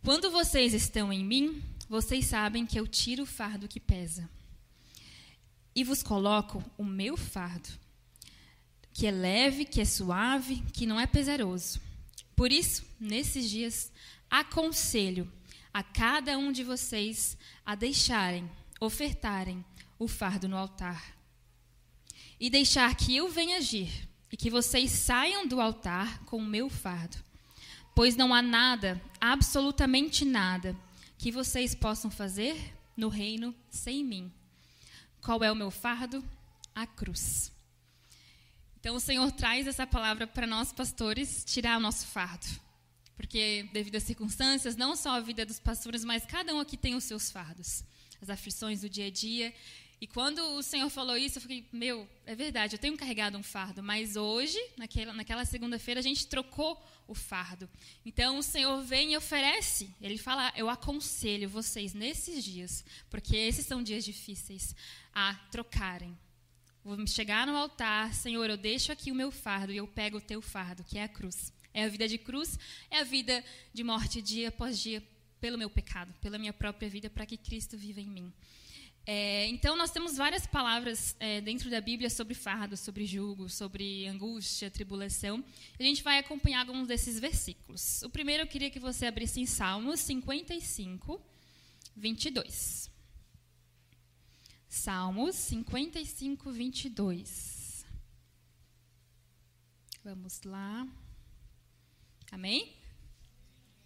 Quando 0.04 0.30
vocês 0.30 0.74
estão 0.74 1.10
em 1.12 1.24
mim, 1.24 1.62
vocês 1.88 2.26
sabem 2.26 2.66
que 2.66 2.78
eu 2.78 2.86
tiro 2.86 3.22
o 3.22 3.26
fardo 3.26 3.66
que 3.66 3.80
pesa. 3.80 4.28
E 5.74 5.82
vos 5.82 6.02
coloco 6.02 6.62
o 6.76 6.84
meu 6.84 7.16
fardo, 7.16 7.68
que 8.92 9.06
é 9.06 9.10
leve, 9.10 9.64
que 9.64 9.80
é 9.80 9.84
suave, 9.84 10.62
que 10.72 10.86
não 10.86 11.00
é 11.00 11.06
pesaroso. 11.06 11.80
Por 12.34 12.52
isso, 12.52 12.84
nesses 13.00 13.48
dias, 13.48 13.90
aconselho 14.30 15.30
a 15.72 15.82
cada 15.82 16.38
um 16.38 16.50
de 16.50 16.64
vocês 16.64 17.36
a 17.64 17.74
deixarem, 17.74 18.50
ofertarem 18.80 19.64
o 19.98 20.08
fardo 20.08 20.48
no 20.48 20.56
altar. 20.56 21.14
E 22.38 22.48
deixar 22.48 22.94
que 22.94 23.14
eu 23.14 23.28
venha 23.28 23.58
agir 23.58 24.08
e 24.32 24.36
que 24.36 24.50
vocês 24.50 24.90
saiam 24.90 25.46
do 25.46 25.60
altar 25.60 26.24
com 26.24 26.38
o 26.38 26.44
meu 26.44 26.68
fardo. 26.68 27.16
Pois 27.94 28.16
não 28.16 28.34
há 28.34 28.42
nada, 28.42 29.00
absolutamente 29.20 30.24
nada, 30.24 30.76
que 31.18 31.30
vocês 31.30 31.74
possam 31.74 32.10
fazer 32.10 32.74
no 32.96 33.08
reino 33.08 33.54
sem 33.70 34.04
mim. 34.04 34.32
Qual 35.20 35.42
é 35.42 35.50
o 35.50 35.56
meu 35.56 35.70
fardo? 35.70 36.24
A 36.74 36.86
cruz. 36.86 37.52
Então 38.80 38.96
o 38.96 39.00
Senhor 39.00 39.30
traz 39.32 39.66
essa 39.66 39.86
palavra 39.86 40.26
para 40.26 40.46
nós, 40.46 40.72
pastores, 40.72 41.44
tirar 41.44 41.78
o 41.78 41.80
nosso 41.80 42.06
fardo 42.06 42.65
porque 43.16 43.68
devido 43.72 43.96
às 43.96 44.02
circunstâncias, 44.02 44.76
não 44.76 44.94
só 44.94 45.10
a 45.10 45.20
vida 45.20 45.44
dos 45.44 45.58
pastores, 45.58 46.04
mas 46.04 46.26
cada 46.26 46.54
um 46.54 46.60
aqui 46.60 46.76
tem 46.76 46.94
os 46.94 47.04
seus 47.04 47.30
fardos, 47.30 47.82
as 48.20 48.30
aflições 48.30 48.82
do 48.82 48.88
dia 48.88 49.06
a 49.06 49.10
dia. 49.10 49.52
E 49.98 50.06
quando 50.06 50.40
o 50.40 50.62
Senhor 50.62 50.90
falou 50.90 51.16
isso, 51.16 51.38
eu 51.38 51.42
fiquei, 51.42 51.66
meu, 51.72 52.06
é 52.26 52.34
verdade, 52.34 52.74
eu 52.74 52.78
tenho 52.78 52.96
carregado 52.98 53.38
um 53.38 53.42
fardo, 53.42 53.82
mas 53.82 54.14
hoje, 54.14 54.58
naquela, 54.76 55.14
naquela 55.14 55.44
segunda-feira, 55.46 56.00
a 56.00 56.02
gente 56.02 56.26
trocou 56.26 56.78
o 57.08 57.14
fardo. 57.14 57.68
Então 58.04 58.36
o 58.36 58.42
Senhor 58.42 58.82
vem 58.82 59.14
e 59.14 59.16
oferece, 59.16 59.90
ele 60.00 60.18
fala, 60.18 60.52
eu 60.54 60.68
aconselho 60.68 61.48
vocês 61.48 61.94
nesses 61.94 62.44
dias, 62.44 62.84
porque 63.08 63.34
esses 63.34 63.64
são 63.64 63.82
dias 63.82 64.04
difíceis, 64.04 64.76
a 65.14 65.34
trocarem. 65.50 66.16
Vou 66.84 67.04
chegar 67.06 67.46
no 67.46 67.56
altar, 67.56 68.12
Senhor, 68.12 68.48
eu 68.50 68.56
deixo 68.56 68.92
aqui 68.92 69.10
o 69.10 69.14
meu 69.14 69.30
fardo 69.30 69.72
e 69.72 69.78
eu 69.78 69.88
pego 69.88 70.18
o 70.18 70.20
teu 70.20 70.42
fardo, 70.42 70.84
que 70.84 70.98
é 70.98 71.04
a 71.04 71.08
cruz. 71.08 71.52
É 71.76 71.84
a 71.84 71.88
vida 71.88 72.08
de 72.08 72.16
cruz, 72.16 72.58
é 72.90 73.00
a 73.00 73.04
vida 73.04 73.44
de 73.74 73.84
morte 73.84 74.22
dia 74.22 74.48
após 74.48 74.78
dia 74.78 75.02
pelo 75.38 75.58
meu 75.58 75.68
pecado, 75.68 76.10
pela 76.22 76.38
minha 76.38 76.54
própria 76.54 76.88
vida, 76.88 77.10
para 77.10 77.26
que 77.26 77.36
Cristo 77.36 77.76
viva 77.76 78.00
em 78.00 78.08
mim. 78.08 78.32
É, 79.04 79.46
então, 79.48 79.76
nós 79.76 79.90
temos 79.90 80.16
várias 80.16 80.46
palavras 80.46 81.14
é, 81.20 81.38
dentro 81.42 81.68
da 81.68 81.78
Bíblia 81.78 82.08
sobre 82.08 82.32
fardo, 82.32 82.78
sobre 82.78 83.04
julgo, 83.04 83.50
sobre 83.50 84.06
angústia, 84.06 84.70
tribulação. 84.70 85.44
A 85.78 85.82
gente 85.82 86.02
vai 86.02 86.18
acompanhar 86.18 86.60
alguns 86.60 86.88
desses 86.88 87.20
versículos. 87.20 88.00
O 88.04 88.08
primeiro 88.08 88.44
eu 88.44 88.46
queria 88.46 88.70
que 88.70 88.80
você 88.80 89.04
abrisse 89.04 89.38
em 89.38 89.44
Salmos 89.44 90.00
55, 90.00 91.20
22. 91.94 92.90
Salmos 94.66 95.36
55, 95.36 96.50
22. 96.50 97.84
Vamos 100.02 100.40
lá. 100.42 100.88
Amém? 102.30 102.74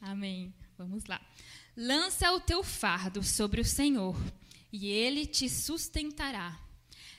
Amém. 0.01 0.55
Vamos 0.79 1.05
lá. 1.05 1.21
Lança 1.77 2.33
o 2.33 2.41
teu 2.41 2.65
fardo 2.65 3.23
sobre 3.23 3.61
o 3.61 3.65
Senhor, 3.65 4.17
e 4.73 4.89
ele 4.89 5.27
te 5.27 5.49
sustentará. 5.49 6.59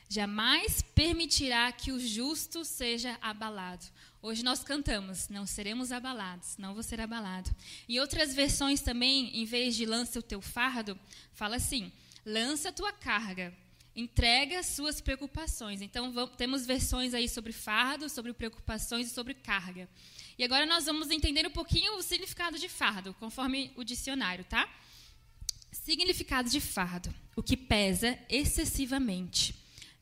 Jamais 0.09 0.81
permitirá 0.93 1.71
que 1.71 1.91
o 1.91 1.99
justo 1.99 2.65
seja 2.65 3.17
abalado. 3.21 3.85
Hoje 4.21 4.43
nós 4.43 4.63
cantamos, 4.63 5.29
não 5.29 5.45
seremos 5.45 5.91
abalados, 5.91 6.57
não 6.57 6.73
vou 6.73 6.83
ser 6.83 6.99
abalado. 6.99 7.49
Em 7.87 7.99
outras 7.99 8.35
versões 8.35 8.81
também, 8.81 9.35
em 9.41 9.45
vez 9.45 9.75
de 9.75 9.85
lança 9.85 10.19
o 10.19 10.23
teu 10.23 10.41
fardo, 10.41 10.99
fala 11.33 11.55
assim: 11.55 11.91
lança 12.25 12.69
a 12.69 12.73
tua 12.73 12.91
carga, 12.91 13.53
entrega 13.95 14.63
suas 14.63 15.01
preocupações. 15.01 15.81
Então 15.81 16.11
vamos, 16.11 16.35
temos 16.35 16.65
versões 16.65 17.13
aí 17.13 17.27
sobre 17.27 17.51
fardo, 17.51 18.09
sobre 18.09 18.33
preocupações 18.33 19.07
e 19.07 19.13
sobre 19.13 19.33
carga. 19.33 19.89
E 20.37 20.43
agora 20.43 20.65
nós 20.65 20.85
vamos 20.85 21.11
entender 21.11 21.45
um 21.45 21.51
pouquinho 21.51 21.97
o 21.97 22.01
significado 22.01 22.57
de 22.57 22.69
fardo, 22.69 23.13
conforme 23.15 23.71
o 23.75 23.83
dicionário, 23.83 24.45
tá? 24.45 24.67
Significado 25.71 26.49
de 26.49 26.61
fardo: 26.61 27.13
o 27.35 27.43
que 27.43 27.57
pesa 27.57 28.17
excessivamente. 28.29 29.55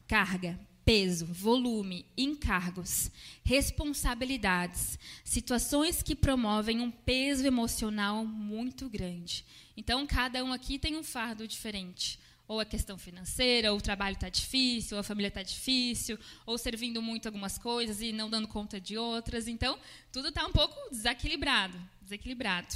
Carga, 0.08 0.60
peso, 0.84 1.26
volume, 1.26 2.06
encargos, 2.18 3.12
responsabilidades, 3.44 4.98
situações 5.24 6.02
que 6.02 6.16
promovem 6.16 6.80
um 6.80 6.90
peso 6.90 7.46
emocional 7.46 8.26
muito 8.26 8.90
grande. 8.90 9.46
Então, 9.78 10.08
cada 10.08 10.44
um 10.44 10.52
aqui 10.52 10.80
tem 10.80 10.98
um 10.98 11.04
fardo 11.04 11.48
diferente 11.48 12.20
ou 12.50 12.60
a 12.60 12.66
questão 12.66 12.98
financeira, 12.98 13.72
ou 13.72 13.78
o 13.78 13.82
trabalho 13.82 14.16
está 14.16 14.28
difícil, 14.28 14.98
ou 14.98 15.02
a 15.02 15.04
família 15.04 15.28
está 15.28 15.44
difícil, 15.44 16.18
ou 16.48 16.58
servindo 16.58 17.00
muito 17.00 17.28
algumas 17.28 17.60
coisas 17.60 18.02
e 18.02 18.12
não 18.12 18.28
dando 18.28 18.48
conta 18.48 18.82
de 18.82 18.98
outras. 18.98 19.48
Então, 19.48 19.78
tudo 20.12 20.30
está 20.30 20.48
um 20.48 20.52
pouco 20.52 20.76
desequilibrado, 20.90 21.80
desequilibrado. 22.02 22.76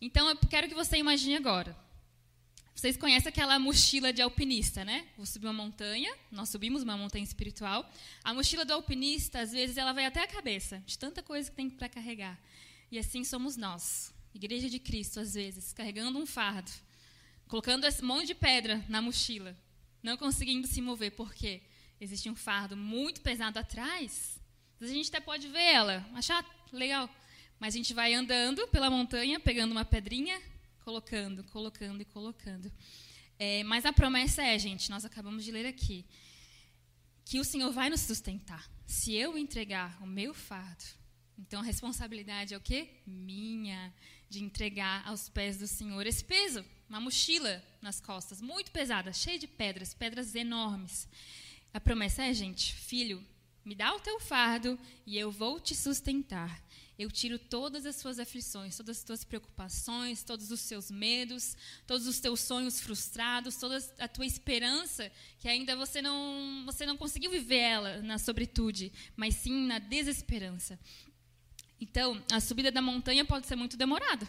Então, 0.00 0.28
eu 0.28 0.36
quero 0.48 0.68
que 0.68 0.74
você 0.74 0.98
imagine 0.98 1.34
agora. 1.34 1.76
Vocês 2.76 2.96
conhecem 2.96 3.28
aquela 3.28 3.58
mochila 3.58 4.12
de 4.12 4.22
alpinista, 4.22 4.84
né? 4.84 5.08
Vou 5.16 5.26
subir 5.26 5.48
uma 5.48 5.52
montanha, 5.52 6.14
nós 6.30 6.48
subimos 6.48 6.84
uma 6.84 6.96
montanha 6.96 7.24
espiritual. 7.24 7.84
A 8.22 8.32
mochila 8.32 8.64
do 8.64 8.72
alpinista, 8.72 9.40
às 9.40 9.50
vezes, 9.50 9.76
ela 9.76 9.92
vai 9.92 10.06
até 10.06 10.22
a 10.22 10.28
cabeça, 10.28 10.80
de 10.86 10.96
tanta 10.96 11.24
coisa 11.24 11.50
que 11.50 11.56
tem 11.56 11.68
para 11.68 11.88
carregar. 11.88 12.40
E 12.88 13.00
assim 13.00 13.24
somos 13.24 13.56
nós, 13.56 14.14
Igreja 14.32 14.70
de 14.70 14.78
Cristo, 14.78 15.18
às 15.18 15.34
vezes, 15.34 15.72
carregando 15.72 16.16
um 16.20 16.24
fardo, 16.24 16.70
colocando 17.52 17.84
esse 17.84 18.02
monte 18.02 18.28
de 18.28 18.34
pedra 18.34 18.82
na 18.88 19.02
mochila, 19.02 19.54
não 20.02 20.16
conseguindo 20.16 20.66
se 20.66 20.80
mover, 20.80 21.10
porque 21.10 21.60
existe 22.00 22.30
um 22.30 22.34
fardo 22.34 22.74
muito 22.74 23.20
pesado 23.20 23.58
atrás. 23.58 24.40
A 24.80 24.86
gente 24.86 25.10
até 25.10 25.20
pode 25.20 25.48
ver 25.48 25.60
ela, 25.60 26.08
achar 26.14 26.42
legal, 26.72 27.14
mas 27.60 27.74
a 27.74 27.76
gente 27.76 27.92
vai 27.92 28.14
andando 28.14 28.66
pela 28.68 28.88
montanha, 28.88 29.38
pegando 29.38 29.72
uma 29.72 29.84
pedrinha, 29.84 30.40
colocando, 30.82 31.44
colocando 31.44 32.00
e 32.00 32.06
colocando. 32.06 32.72
É, 33.38 33.62
mas 33.64 33.84
a 33.84 33.92
promessa 33.92 34.42
é, 34.42 34.58
gente, 34.58 34.88
nós 34.88 35.04
acabamos 35.04 35.44
de 35.44 35.52
ler 35.52 35.66
aqui, 35.66 36.06
que 37.22 37.38
o 37.38 37.44
Senhor 37.44 37.70
vai 37.70 37.90
nos 37.90 38.00
sustentar. 38.00 38.66
Se 38.86 39.12
eu 39.12 39.36
entregar 39.36 40.02
o 40.02 40.06
meu 40.06 40.32
fardo, 40.32 40.84
então 41.38 41.60
a 41.60 41.64
responsabilidade 41.64 42.54
é 42.54 42.56
o 42.56 42.60
quê? 42.60 42.88
Minha, 43.06 43.92
de 44.28 44.42
entregar 44.42 45.06
aos 45.06 45.28
pés 45.28 45.56
do 45.58 45.66
Senhor 45.66 46.06
esse 46.06 46.24
peso, 46.24 46.64
uma 46.88 47.00
mochila 47.00 47.62
nas 47.80 48.00
costas, 48.00 48.40
muito 48.40 48.70
pesada, 48.70 49.12
cheia 49.12 49.38
de 49.38 49.46
pedras, 49.46 49.94
pedras 49.94 50.34
enormes. 50.34 51.08
A 51.72 51.80
promessa 51.80 52.22
é, 52.22 52.34
gente, 52.34 52.74
filho, 52.74 53.24
me 53.64 53.74
dá 53.74 53.94
o 53.94 54.00
teu 54.00 54.18
fardo 54.20 54.78
e 55.06 55.16
eu 55.16 55.30
vou 55.30 55.60
te 55.60 55.74
sustentar. 55.74 56.62
Eu 56.98 57.10
tiro 57.10 57.38
todas 57.38 57.86
as 57.86 57.96
suas 57.96 58.18
aflições, 58.18 58.76
todas 58.76 58.98
as 58.98 59.04
tuas 59.04 59.24
preocupações, 59.24 60.22
todos 60.22 60.50
os 60.50 60.60
seus 60.60 60.90
medos, 60.90 61.56
todos 61.86 62.06
os 62.06 62.20
teus 62.20 62.40
sonhos 62.40 62.80
frustrados, 62.80 63.56
toda 63.56 63.78
a 63.98 64.06
tua 64.06 64.26
esperança 64.26 65.10
que 65.38 65.48
ainda 65.48 65.74
você 65.74 66.02
não, 66.02 66.62
você 66.66 66.84
não 66.84 66.96
conseguiu 66.96 67.30
viver 67.30 67.56
ela 67.56 68.02
na 68.02 68.18
sobretude, 68.18 68.92
mas 69.16 69.36
sim 69.36 69.66
na 69.66 69.78
desesperança. 69.78 70.78
Então, 71.82 72.22
a 72.30 72.38
subida 72.38 72.70
da 72.70 72.80
montanha 72.80 73.24
pode 73.24 73.48
ser 73.48 73.56
muito 73.56 73.76
demorada. 73.76 74.24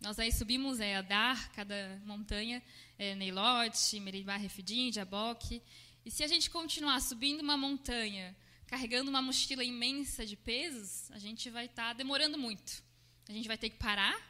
Nós 0.00 0.18
aí 0.18 0.32
subimos 0.32 0.80
é, 0.80 1.00
Dar, 1.00 1.52
cada 1.52 2.02
montanha, 2.04 2.60
é, 2.98 3.14
Neilote, 3.14 4.00
Meribá, 4.00 4.36
Refidim, 4.36 4.92
Jaboque. 4.92 5.62
E 6.04 6.10
se 6.10 6.24
a 6.24 6.26
gente 6.26 6.50
continuar 6.50 7.00
subindo 7.00 7.42
uma 7.42 7.56
montanha 7.56 8.36
carregando 8.66 9.08
uma 9.08 9.22
mochila 9.22 9.62
imensa 9.62 10.26
de 10.26 10.34
pesos, 10.34 11.08
a 11.12 11.18
gente 11.20 11.48
vai 11.48 11.66
estar 11.66 11.90
tá 11.90 11.92
demorando 11.92 12.36
muito. 12.36 12.82
A 13.28 13.32
gente 13.32 13.46
vai 13.46 13.56
ter 13.56 13.70
que 13.70 13.76
parar 13.76 14.20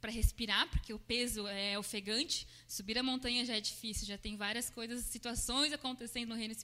para 0.00 0.10
respirar, 0.10 0.68
porque 0.68 0.92
o 0.92 0.98
peso 0.98 1.46
é 1.46 1.78
ofegante. 1.78 2.44
Subir 2.66 2.98
a 2.98 3.04
montanha 3.04 3.44
já 3.44 3.56
é 3.56 3.60
difícil, 3.60 4.04
já 4.04 4.18
tem 4.18 4.36
várias 4.36 4.68
coisas, 4.68 5.04
situações 5.04 5.72
acontecendo 5.72 6.30
no 6.30 6.34
reino 6.34 6.56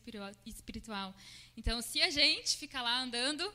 espiritual. 0.45 1.14
Então, 1.57 1.81
se 1.81 2.02
a 2.02 2.11
gente 2.11 2.57
ficar 2.57 2.83
lá 2.83 3.00
andando 3.00 3.49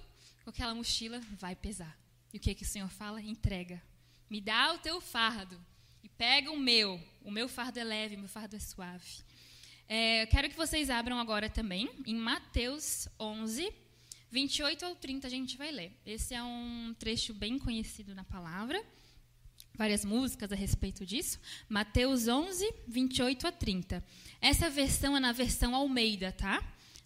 com 0.44 0.50
aquela 0.50 0.76
mochila, 0.76 1.20
vai 1.40 1.56
pesar. 1.56 1.98
E 2.34 2.38
o 2.38 2.40
que, 2.40 2.54
que 2.54 2.64
o 2.64 2.68
Senhor 2.68 2.90
fala? 2.90 3.22
Entrega. 3.22 3.82
Me 4.30 4.42
dá 4.42 4.74
o 4.74 4.80
teu 4.80 5.00
fardo 5.00 5.60
e 6.04 6.10
pega 6.10 6.52
o 6.52 6.60
meu. 6.60 7.00
O 7.24 7.32
meu 7.32 7.48
fardo 7.48 7.80
é 7.80 7.84
leve, 7.84 8.16
o 8.16 8.20
meu 8.20 8.28
fardo 8.28 8.56
é 8.56 8.60
suave. 8.60 9.24
É, 9.88 10.26
quero 10.28 10.50
que 10.50 10.56
vocês 10.56 10.90
abram 10.90 11.20
agora 11.20 11.50
também 11.50 11.90
em 12.06 12.16
Mateus 12.16 13.08
11, 13.20 13.74
28 14.32 14.86
ao 14.86 14.96
30 14.96 15.28
a 15.28 15.30
gente 15.30 15.58
vai 15.58 15.72
ler. 15.72 15.92
Esse 16.06 16.34
é 16.34 16.44
um 16.44 16.96
trecho 16.98 17.34
bem 17.34 17.60
conhecido 17.60 18.16
na 18.16 18.24
palavra, 18.24 18.84
várias 19.76 20.04
músicas 20.04 20.52
a 20.52 20.56
respeito 20.56 21.06
disso. 21.06 21.40
Mateus 21.70 22.28
11, 22.28 22.74
28 22.88 23.48
a 23.48 23.52
30. 23.52 24.04
Essa 24.42 24.70
versão 24.70 25.16
é 25.16 25.20
na 25.20 25.32
versão 25.32 25.76
Almeida, 25.76 26.32
tá? 26.32 26.64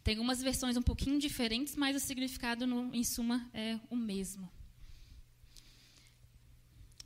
Tem 0.08 0.16
algumas 0.16 0.42
versões 0.42 0.78
um 0.78 0.82
pouquinho 0.82 1.20
diferentes, 1.20 1.76
mas 1.76 1.94
o 1.94 2.00
significado, 2.00 2.66
no, 2.66 2.96
em 2.96 3.04
suma, 3.04 3.46
é 3.54 3.78
o 3.90 3.96
mesmo. 3.98 4.50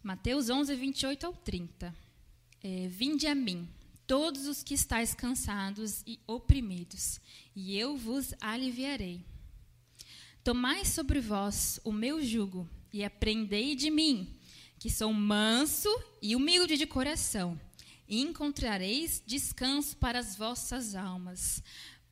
Mateus 0.03 0.51
11, 0.51 0.75
28 0.75 1.25
ao 1.25 1.33
30. 1.33 1.95
É, 2.61 2.87
Vinde 2.89 3.25
a 3.25 3.33
mim 3.33 3.67
todos 4.05 4.45
os 4.45 4.61
que 4.61 4.75
estáis 4.75 5.15
cansados 5.15 6.03
e 6.05 6.19
oprimidos, 6.27 7.19
e 7.55 7.75
eu 7.75 7.97
vos 7.97 8.35
aliviarei. 8.39 9.25
Tomai 10.43 10.85
sobre 10.85 11.19
vós 11.19 11.79
o 11.83 11.91
meu 11.91 12.23
jugo 12.23 12.69
e 12.93 13.03
aprendei 13.03 13.75
de 13.75 13.89
mim, 13.89 14.31
que 14.77 14.91
sou 14.91 15.11
manso 15.11 15.89
e 16.21 16.35
humilde 16.35 16.77
de 16.77 16.85
coração, 16.85 17.59
e 18.07 18.21
encontrareis 18.21 19.23
descanso 19.25 19.97
para 19.97 20.19
as 20.19 20.35
vossas 20.35 20.93
almas, 20.93 21.63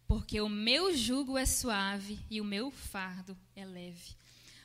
porque 0.10 0.42
o 0.42 0.50
meu 0.50 0.98
jugo 0.98 1.38
é 1.38 1.46
suave 1.46 2.18
e 2.32 2.42
o 2.42 2.44
meu 2.44 2.72
fardo 2.72 3.38
é 3.56 3.64
leve. 3.64 4.16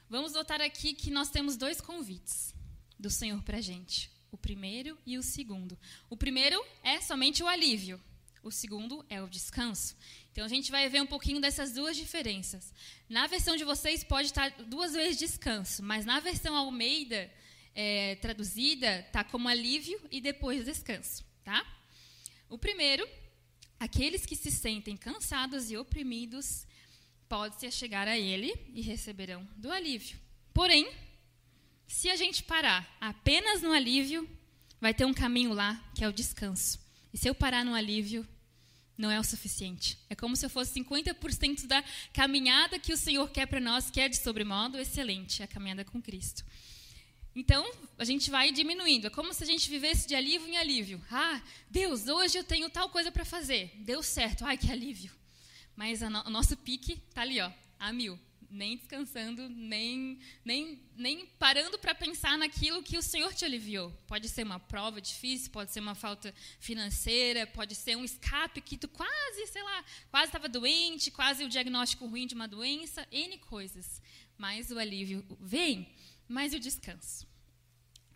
Vamos 0.09 0.33
notar 0.33 0.63
aqui 0.63 0.95
que 0.95 1.11
nós 1.11 1.29
temos 1.29 1.55
dois 1.55 1.83
convites 1.83 2.55
do 2.99 3.11
Senhor 3.11 3.43
para 3.43 3.59
a 3.59 3.61
gente 3.61 4.11
o 4.33 4.39
primeiro 4.39 4.97
e 5.05 5.19
o 5.19 5.23
segundo. 5.23 5.79
O 6.09 6.17
primeiro 6.17 6.59
é 6.83 6.99
somente 7.03 7.43
o 7.43 7.47
alívio, 7.47 8.01
o 8.43 8.51
segundo 8.51 9.05
é 9.11 9.23
o 9.23 9.29
descanso. 9.29 9.95
Então 10.33 10.47
a 10.47 10.49
gente 10.49 10.71
vai 10.71 10.89
ver 10.89 11.03
um 11.03 11.07
pouquinho 11.07 11.43
dessas 11.43 11.75
duas 11.75 11.95
diferenças. 11.95 12.73
Na 13.07 13.27
versão 13.27 13.55
de 13.55 13.65
vocês 13.65 14.03
pode 14.03 14.29
estar 14.29 14.49
duas 14.63 14.95
vezes 14.95 15.19
descanso, 15.19 15.83
mas 15.83 16.07
na 16.07 16.21
versão 16.21 16.57
Almeida 16.57 17.31
é, 17.75 18.17
traduzida 18.17 19.01
está 19.01 19.23
como 19.23 19.47
alívio 19.47 20.01
e 20.11 20.23
depois 20.23 20.65
descanso, 20.65 21.23
tá? 21.45 21.63
O 22.49 22.57
primeiro, 22.57 23.07
aqueles 23.85 24.25
que 24.25 24.35
se 24.35 24.51
sentem 24.51 24.97
cansados 24.97 25.71
e 25.71 25.77
oprimidos, 25.77 26.67
pode-se 27.29 27.71
chegar 27.71 28.09
a 28.09 28.19
ele 28.19 28.55
e 28.73 28.81
receberão 28.81 29.47
do 29.57 29.71
alívio. 29.71 30.19
Porém, 30.55 30.91
se 31.87 32.09
a 32.09 32.17
gente 32.17 32.43
parar 32.43 32.97
apenas 32.99 33.61
no 33.61 33.73
alívio, 33.73 34.27
vai 34.81 34.95
ter 34.95 35.05
um 35.05 35.13
caminho 35.13 35.53
lá 35.53 35.83
que 35.95 36.03
é 36.03 36.09
o 36.09 36.13
descanso. 36.13 36.81
E 37.13 37.19
se 37.19 37.29
eu 37.29 37.35
parar 37.35 37.63
no 37.63 37.75
alívio, 37.75 38.27
não 38.97 39.11
é 39.11 39.21
o 39.21 39.25
suficiente. 39.25 39.99
É 40.09 40.15
como 40.15 40.35
se 40.35 40.47
eu 40.47 40.51
fosse 40.51 40.81
50% 40.81 41.67
da 41.67 41.85
caminhada 42.13 42.79
que 42.79 42.93
o 42.93 42.97
Senhor 42.97 43.29
quer 43.31 43.47
para 43.47 43.61
nós, 43.61 43.91
que 43.91 44.01
é 44.01 44.09
de 44.09 44.17
sobremodo 44.17 44.79
excelente, 44.79 45.43
a 45.43 45.47
caminhada 45.47 45.85
com 45.85 46.01
Cristo. 46.01 46.43
Então, 47.35 47.69
a 47.99 48.05
gente 48.05 48.31
vai 48.31 48.53
diminuindo. 48.53 49.09
É 49.09 49.11
como 49.11 49.33
se 49.35 49.43
a 49.43 49.47
gente 49.47 49.69
vivesse 49.69 50.07
de 50.07 50.15
alívio 50.15 50.49
em 50.49 50.57
alívio. 50.57 51.05
Ah, 51.11 51.43
Deus, 51.69 52.07
hoje 52.07 52.39
eu 52.39 52.45
tenho 52.45 52.71
tal 52.71 52.89
coisa 52.89 53.11
para 53.11 53.25
fazer. 53.25 53.73
Deu 53.79 54.03
certo. 54.03 54.45
Ai, 54.45 54.57
que 54.57 54.71
alívio. 54.71 55.13
Mas 55.75 56.01
no, 56.01 56.21
o 56.27 56.31
nosso 56.31 56.57
pique 56.57 56.93
está 57.09 57.23
ali, 57.23 57.41
ó, 57.41 57.51
a 57.79 57.93
mil 57.93 58.19
nem 58.55 58.77
descansando, 58.77 59.49
nem, 59.49 60.19
nem, 60.45 60.81
nem 60.97 61.27
parando 61.27 61.77
para 61.77 61.93
pensar 61.93 62.39
naquilo 62.39 62.85
que 62.85 62.97
o 62.97 63.03
Senhor 63.03 63.35
te 63.35 63.45
aliviou. 63.45 63.91
Pode 64.07 64.29
ser 64.29 64.45
uma 64.45 64.61
prova 64.61 65.01
difícil, 65.01 65.51
pode 65.51 65.73
ser 65.73 65.81
uma 65.81 65.97
falta 65.97 66.33
financeira, 66.61 67.49
pode 67.49 67.75
ser 67.75 67.97
um 67.97 68.05
escape 68.05 68.61
que 68.61 68.79
tu 68.79 68.87
quase, 68.87 69.47
sei 69.49 69.63
lá, 69.63 69.85
quase 70.09 70.27
estava 70.27 70.49
doente, 70.49 71.11
quase 71.11 71.45
o 71.45 71.49
diagnóstico 71.49 72.07
ruim 72.07 72.29
de 72.29 72.35
uma 72.37 72.47
doença, 72.47 73.07
N 73.11 73.39
coisas. 73.39 74.01
Mas 74.39 74.71
o 74.71 74.79
alívio 74.79 75.25
vem, 75.41 75.89
mas 76.29 76.53
o 76.53 76.61
descanso. 76.61 77.27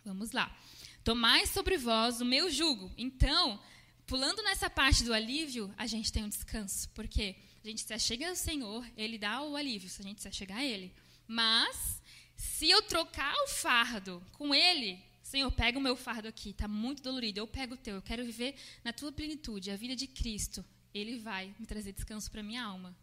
Vamos 0.03 0.31
lá. 0.31 0.55
Tomai 1.03 1.45
sobre 1.45 1.77
vós 1.77 2.21
o 2.21 2.25
meu 2.25 2.49
jugo. 2.49 2.91
Então, 2.97 3.59
pulando 4.05 4.41
nessa 4.43 4.69
parte 4.69 5.03
do 5.03 5.13
alívio, 5.13 5.73
a 5.77 5.85
gente 5.85 6.11
tem 6.11 6.23
um 6.23 6.29
descanso. 6.29 6.89
Porque 6.89 7.35
a 7.63 7.67
gente 7.67 7.81
se 7.81 7.93
achega 7.93 8.29
ao 8.29 8.35
Senhor, 8.35 8.85
Ele 8.95 9.17
dá 9.17 9.41
o 9.41 9.55
alívio, 9.55 9.89
se 9.89 10.01
a 10.01 10.03
gente 10.03 10.21
se 10.21 10.27
achegar 10.27 10.59
a 10.59 10.65
Ele. 10.65 10.93
Mas, 11.27 12.01
se 12.35 12.69
eu 12.69 12.81
trocar 12.81 13.33
o 13.43 13.47
fardo 13.47 14.23
com 14.33 14.53
Ele, 14.53 14.99
Senhor, 15.21 15.51
pega 15.51 15.77
o 15.77 15.81
meu 15.81 15.95
fardo 15.95 16.27
aqui, 16.27 16.49
está 16.49 16.67
muito 16.67 17.03
dolorido, 17.03 17.39
eu 17.39 17.47
pego 17.47 17.75
o 17.75 17.77
teu, 17.77 17.95
eu 17.95 18.01
quero 18.01 18.25
viver 18.25 18.55
na 18.83 18.91
tua 18.91 19.11
plenitude, 19.11 19.69
a 19.69 19.75
vida 19.75 19.95
de 19.95 20.07
Cristo. 20.07 20.65
Ele 20.91 21.19
vai 21.19 21.53
me 21.59 21.67
trazer 21.67 21.91
descanso 21.91 22.31
para 22.31 22.41
minha 22.41 22.63
alma. 22.63 22.97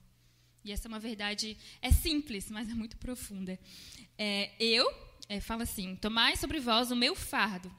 E 0.67 0.73
essa 0.73 0.89
é 0.89 0.91
uma 0.91 0.99
verdade, 0.99 1.57
é 1.81 1.93
simples, 1.93 2.51
mas 2.51 2.69
é 2.69 2.75
muito 2.75 2.97
profunda. 2.97 3.57
É, 4.19 4.51
eu, 4.59 4.85
é, 5.29 5.39
fala 5.39 5.63
assim, 5.63 5.95
tomai 5.95 6.37
sobre 6.37 6.59
vós 6.59 6.91
o 6.91 6.97
meu 6.97 7.15
fardo 7.15 7.73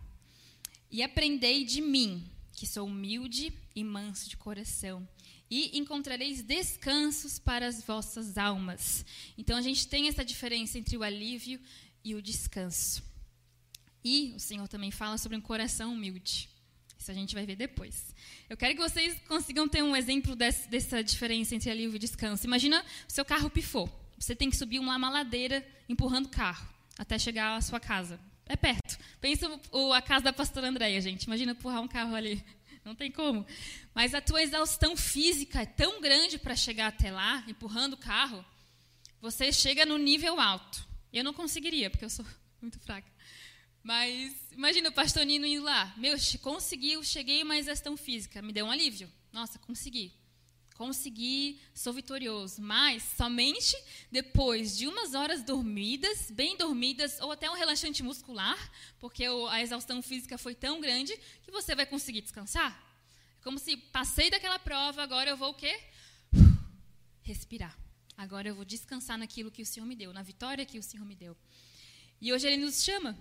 e 0.90 1.04
aprendei 1.04 1.66
de 1.66 1.82
mim, 1.82 2.26
que 2.54 2.66
sou 2.66 2.88
humilde 2.88 3.52
e 3.76 3.84
manso 3.84 4.30
de 4.30 4.38
coração, 4.38 5.06
e 5.52 5.78
encontrareis 5.78 6.42
descansos 6.42 7.38
para 7.38 7.68
as 7.68 7.84
vossas 7.84 8.38
almas. 8.38 9.06
Então 9.38 9.58
a 9.58 9.62
gente 9.62 9.86
tem 9.86 10.08
essa 10.08 10.24
diferença 10.24 10.80
entre 10.80 10.96
o 10.96 11.04
alívio 11.04 11.60
e 12.06 12.16
o 12.16 12.22
descanso. 12.22 13.04
E 14.02 14.32
o 14.34 14.40
Senhor 14.40 14.70
também 14.70 14.92
fala 14.92 15.18
sobre 15.18 15.38
um 15.38 15.42
coração 15.42 15.92
humilde. 15.94 16.50
Isso 16.98 17.12
a 17.12 17.14
gente 17.14 17.36
vai 17.36 17.46
ver 17.46 17.56
depois. 17.56 18.16
Eu 18.50 18.58
quero 18.58 18.76
que 18.76 18.82
vocês 18.82 19.20
consigam 19.28 19.68
ter 19.68 19.84
um 19.84 19.96
exemplo 19.96 20.36
desse, 20.36 20.68
dessa 20.70 21.04
diferença 21.04 21.56
entre 21.56 21.70
alívio 21.70 21.96
e 21.96 22.00
descanso. 22.00 22.46
Imagina 22.46 22.84
o 23.08 23.12
seu 23.12 23.24
carro 23.24 23.50
pifou. 23.50 23.90
Você 24.18 24.36
tem 24.36 24.50
que 24.50 24.58
subir 24.58 24.80
uma 24.80 24.98
ladeira 25.10 25.66
empurrando 25.88 26.26
o 26.26 26.30
carro 26.30 26.68
até 26.98 27.20
chegar 27.20 27.56
à 27.56 27.62
sua 27.62 27.80
casa. 27.80 28.20
é 28.48 28.56
perto. 28.56 28.98
Pensa 29.22 29.48
o, 29.72 29.94
a 29.94 30.02
casa 30.02 30.26
da 30.26 30.34
pastora 30.34 30.68
Andréia, 30.68 31.00
gente. 31.00 31.24
Imagina 31.24 31.52
empurrar 31.52 31.82
um 31.82 31.88
carro 31.88 32.16
ali. 32.16 32.44
Não 32.84 32.96
tem 32.96 33.12
como. 33.12 33.46
Mas 33.94 34.14
a 34.14 34.22
tua 34.22 34.42
exaustão 34.42 34.96
física 34.96 35.62
é 35.62 35.66
tão 35.66 36.02
grande 36.02 36.38
para 36.38 36.56
chegar 36.56 36.88
até 36.88 37.12
lá, 37.12 37.44
empurrando 37.48 37.94
o 37.94 37.98
carro, 37.98 38.44
você 39.22 39.52
chega 39.52 39.86
no 39.86 39.98
nível 39.98 40.40
alto. 40.40 40.88
Eu 41.12 41.24
não 41.24 41.34
conseguiria, 41.34 41.90
porque 41.90 42.06
eu 42.06 42.10
sou 42.10 42.26
muito 42.62 42.80
fraca. 42.80 43.12
Mas 43.84 44.36
imagina 44.52 44.90
o 44.90 44.94
pastor 44.94 45.26
Nino 45.26 45.46
indo 45.46 45.64
lá. 45.64 45.94
Meu, 45.98 46.18
consegui, 46.42 47.02
cheguei 47.04 47.42
uma 47.44 47.58
exaustão 47.58 47.96
física. 47.96 48.42
Me 48.42 48.52
deu 48.52 48.66
um 48.66 48.72
alívio. 48.72 49.12
Nossa, 49.32 49.58
consegui 49.60 50.14
consegui, 50.78 51.60
sou 51.74 51.92
vitorioso. 51.92 52.62
Mas 52.62 53.04
somente 53.18 53.76
depois 54.12 54.78
de 54.78 54.88
umas 54.88 55.16
horas 55.16 55.44
dormidas, 55.44 56.30
bem 56.32 56.56
dormidas, 56.56 57.20
ou 57.20 57.32
até 57.32 57.50
um 57.50 57.56
relaxante 57.56 58.04
muscular, 58.04 58.58
porque 59.00 59.26
a 59.50 59.62
exaustão 59.62 60.02
física 60.02 60.38
foi 60.38 60.54
tão 60.54 60.80
grande 60.80 61.18
que 61.42 61.52
você 61.52 61.76
vai 61.76 61.86
conseguir 61.86 62.22
descansar. 62.22 62.72
É 63.42 63.44
como 63.44 63.58
se 63.58 63.76
passei 63.76 64.30
daquela 64.30 64.60
prova, 64.60 65.02
agora 65.02 65.30
eu 65.30 65.36
vou 65.36 65.50
o 65.50 65.54
quê? 65.56 65.82
Respirar. 67.24 67.78
Agora 68.16 68.48
eu 68.48 68.56
vou 68.56 68.66
descansar 68.66 69.18
naquilo 69.18 69.52
que 69.52 69.62
o 69.62 69.66
Senhor 69.66 69.86
me 69.86 69.96
deu, 69.96 70.14
na 70.14 70.22
vitória 70.22 70.66
que 70.66 70.80
o 70.80 70.84
Senhor 70.84 71.06
me 71.06 71.16
deu. 71.16 71.36
E 72.22 72.32
hoje 72.32 72.48
ele 72.48 72.58
nos 72.58 72.84
chama. 72.84 73.18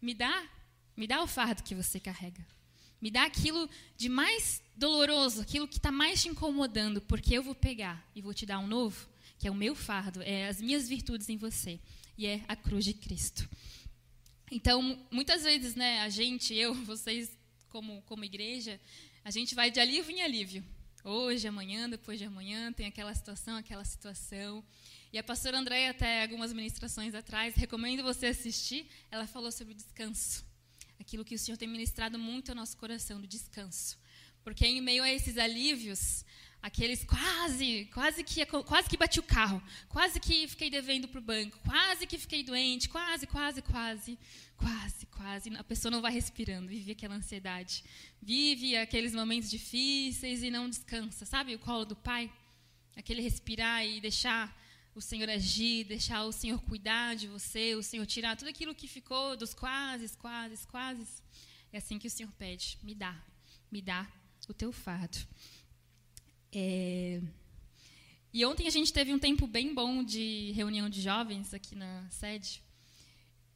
Me 0.00 0.14
dá, 0.14 0.48
me 0.96 1.06
dá 1.06 1.22
o 1.22 1.26
fardo 1.26 1.62
que 1.62 1.74
você 1.74 2.00
carrega. 2.00 2.44
Me 3.00 3.10
dá 3.10 3.24
aquilo 3.24 3.68
de 3.96 4.08
mais 4.08 4.62
doloroso, 4.76 5.40
aquilo 5.40 5.66
que 5.66 5.78
está 5.78 5.90
mais 5.90 6.22
te 6.22 6.28
incomodando, 6.28 7.00
porque 7.00 7.34
eu 7.34 7.42
vou 7.42 7.54
pegar 7.54 8.06
e 8.14 8.20
vou 8.20 8.34
te 8.34 8.44
dar 8.44 8.58
um 8.58 8.66
novo, 8.66 9.08
que 9.38 9.48
é 9.48 9.50
o 9.50 9.54
meu 9.54 9.74
fardo, 9.74 10.22
é 10.22 10.48
as 10.48 10.60
minhas 10.60 10.88
virtudes 10.88 11.28
em 11.28 11.36
você, 11.36 11.80
e 12.16 12.26
é 12.26 12.44
a 12.46 12.54
cruz 12.54 12.84
de 12.84 12.92
Cristo. 12.92 13.48
Então, 14.50 14.98
muitas 15.10 15.44
vezes, 15.44 15.74
né, 15.74 16.00
a 16.00 16.08
gente, 16.08 16.54
eu, 16.54 16.74
vocês, 16.84 17.30
como, 17.68 18.02
como 18.02 18.24
igreja, 18.24 18.80
a 19.24 19.30
gente 19.30 19.54
vai 19.54 19.70
de 19.70 19.80
alívio 19.80 20.14
em 20.14 20.22
alívio. 20.22 20.64
Hoje, 21.02 21.48
amanhã, 21.48 21.88
depois 21.88 22.18
de 22.18 22.26
amanhã, 22.26 22.72
tem 22.72 22.86
aquela 22.86 23.14
situação, 23.14 23.56
aquela 23.56 23.84
situação. 23.84 24.62
E 25.12 25.18
a 25.18 25.22
pastora 25.22 25.58
Andréia, 25.58 25.90
até 25.90 26.22
algumas 26.22 26.52
ministrações 26.52 27.14
atrás, 27.14 27.54
recomendo 27.54 28.02
você 28.02 28.26
assistir, 28.26 28.88
ela 29.10 29.26
falou 29.26 29.50
sobre 29.50 29.74
descanso 29.74 30.48
aquilo 31.00 31.24
que 31.24 31.34
o 31.34 31.38
Senhor 31.38 31.56
tem 31.56 31.66
ministrado 31.66 32.18
muito 32.18 32.50
ao 32.50 32.54
nosso 32.54 32.76
coração, 32.76 33.20
do 33.20 33.26
descanso. 33.26 33.98
Porque 34.44 34.66
em 34.66 34.80
meio 34.80 35.02
a 35.02 35.10
esses 35.10 35.38
alívios, 35.38 36.24
aqueles 36.62 37.02
quase, 37.04 37.88
quase 37.92 38.22
que 38.22 38.44
quase 38.46 38.88
que 38.88 38.96
bati 38.96 39.18
o 39.18 39.22
carro, 39.22 39.62
quase 39.88 40.20
que 40.20 40.46
fiquei 40.46 40.70
devendo 40.70 41.08
para 41.08 41.18
o 41.18 41.22
banco, 41.22 41.58
quase 41.64 42.06
que 42.06 42.18
fiquei 42.18 42.42
doente, 42.44 42.88
quase, 42.88 43.26
quase, 43.26 43.62
quase, 43.62 44.18
quase, 44.56 45.06
quase. 45.06 45.56
A 45.56 45.64
pessoa 45.64 45.90
não 45.90 46.02
vai 46.02 46.12
respirando, 46.12 46.68
vive 46.68 46.92
aquela 46.92 47.14
ansiedade, 47.14 47.82
vive 48.20 48.76
aqueles 48.76 49.14
momentos 49.14 49.50
difíceis 49.50 50.42
e 50.42 50.50
não 50.50 50.68
descansa, 50.68 51.24
sabe? 51.24 51.54
O 51.54 51.58
colo 51.58 51.86
do 51.86 51.96
pai, 51.96 52.30
aquele 52.94 53.22
respirar 53.22 53.84
e 53.84 54.00
deixar 54.00 54.54
o 54.94 55.00
Senhor 55.00 55.28
agir, 55.28 55.84
deixar 55.84 56.24
o 56.24 56.32
Senhor 56.32 56.60
cuidar 56.62 57.14
de 57.14 57.28
você, 57.28 57.74
o 57.74 57.82
Senhor 57.82 58.04
tirar 58.06 58.36
tudo 58.36 58.48
aquilo 58.48 58.74
que 58.74 58.88
ficou 58.88 59.36
dos 59.36 59.54
quase, 59.54 60.16
quase, 60.16 60.66
quase. 60.66 61.22
É 61.72 61.78
assim 61.78 61.98
que 61.98 62.06
o 62.06 62.10
Senhor 62.10 62.32
pede: 62.32 62.78
me 62.82 62.94
dá, 62.94 63.16
me 63.70 63.80
dá 63.80 64.10
o 64.48 64.54
teu 64.54 64.72
fardo. 64.72 65.18
É... 66.52 67.20
E 68.32 68.44
ontem 68.44 68.66
a 68.66 68.70
gente 68.70 68.92
teve 68.92 69.12
um 69.12 69.18
tempo 69.18 69.46
bem 69.46 69.74
bom 69.74 70.04
de 70.04 70.52
reunião 70.52 70.88
de 70.88 71.00
jovens 71.00 71.52
aqui 71.52 71.74
na 71.74 72.08
sede. 72.10 72.62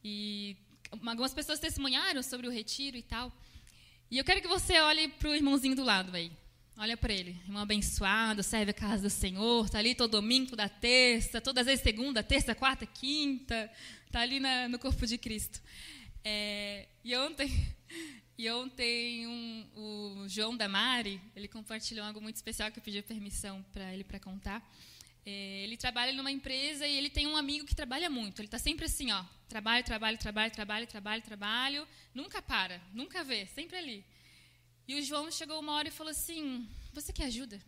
E 0.02 0.56
algumas 0.90 1.32
pessoas 1.32 1.60
testemunharam 1.60 2.22
sobre 2.22 2.46
o 2.46 2.50
retiro 2.50 2.96
e 2.96 3.02
tal. 3.02 3.32
E 4.10 4.18
eu 4.18 4.24
quero 4.24 4.40
que 4.40 4.48
você 4.48 4.78
olhe 4.80 5.08
para 5.08 5.30
o 5.30 5.34
irmãozinho 5.34 5.76
do 5.76 5.84
lado 5.84 6.14
aí. 6.14 6.30
Olha 6.76 6.96
para 6.96 7.12
ele, 7.12 7.30
irmão 7.44 7.62
abençoado, 7.62 8.42
serve 8.42 8.72
a 8.72 8.74
casa 8.74 9.04
do 9.04 9.10
Senhor, 9.10 9.64
está 9.64 9.78
ali 9.78 9.94
todo 9.94 10.20
domingo, 10.20 10.50
toda 10.50 10.68
terça, 10.68 11.40
todas 11.40 11.68
as 11.68 11.78
segunda, 11.80 12.20
terça, 12.20 12.52
quarta, 12.52 12.84
quinta, 12.84 13.70
está 14.04 14.20
ali 14.20 14.40
na, 14.40 14.68
no 14.68 14.76
corpo 14.76 15.06
de 15.06 15.16
Cristo. 15.16 15.62
É, 16.24 16.88
e 17.04 17.14
ontem, 17.16 17.48
e 18.36 18.50
ontem 18.50 19.24
um, 19.24 19.66
o 19.76 20.28
João 20.28 20.56
da 20.56 20.68
Mari, 20.68 21.20
ele 21.36 21.46
compartilhou 21.46 22.04
algo 22.04 22.20
muito 22.20 22.34
especial 22.34 22.72
que 22.72 22.80
eu 22.80 22.82
pedi 22.82 23.00
permissão 23.02 23.64
para 23.72 23.94
ele 23.94 24.02
para 24.02 24.18
contar. 24.18 24.60
É, 25.24 25.62
ele 25.62 25.76
trabalha 25.76 26.12
numa 26.12 26.32
empresa 26.32 26.84
e 26.88 26.96
ele 26.96 27.08
tem 27.08 27.28
um 27.28 27.36
amigo 27.36 27.64
que 27.64 27.74
trabalha 27.74 28.10
muito. 28.10 28.40
Ele 28.40 28.48
está 28.48 28.58
sempre 28.58 28.86
assim, 28.86 29.12
ó, 29.12 29.24
trabalho, 29.48 29.84
trabalho, 29.84 30.18
trabalho, 30.18 30.50
trabalho, 30.52 30.86
trabalho, 30.88 31.22
trabalho, 31.22 31.88
nunca 32.12 32.42
para, 32.42 32.82
nunca 32.92 33.22
vê, 33.22 33.46
sempre 33.46 33.76
ali. 33.76 34.04
E 34.86 34.94
o 34.94 35.02
João 35.02 35.30
chegou 35.30 35.58
uma 35.60 35.72
hora 35.72 35.88
e 35.88 35.90
falou 35.90 36.10
assim: 36.10 36.68
Você 36.92 37.12
quer 37.12 37.24
ajuda? 37.24 37.60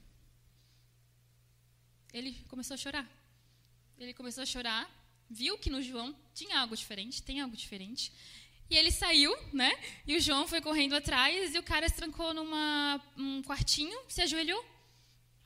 Ele 2.12 2.32
começou 2.48 2.74
a 2.74 2.78
chorar. 2.78 3.06
Ele 3.98 4.12
começou 4.12 4.42
a 4.42 4.46
chorar, 4.46 4.90
viu 5.28 5.58
que 5.58 5.70
no 5.70 5.82
João 5.82 6.14
tinha 6.34 6.60
algo 6.60 6.76
diferente, 6.76 7.22
tem 7.22 7.40
algo 7.40 7.56
diferente. 7.56 8.12
E 8.68 8.76
ele 8.76 8.90
saiu, 8.90 9.34
né? 9.52 9.72
E 10.06 10.16
o 10.16 10.20
João 10.20 10.46
foi 10.46 10.60
correndo 10.60 10.94
atrás 10.94 11.54
e 11.54 11.58
o 11.58 11.62
cara 11.62 11.88
se 11.88 11.94
trancou 11.94 12.34
numa 12.34 13.00
um 13.16 13.42
quartinho, 13.42 13.98
se 14.08 14.20
ajoelhou. 14.20 14.62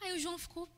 Aí 0.01 0.13
o 0.17 0.19
João 0.19 0.39
ficou, 0.39 0.69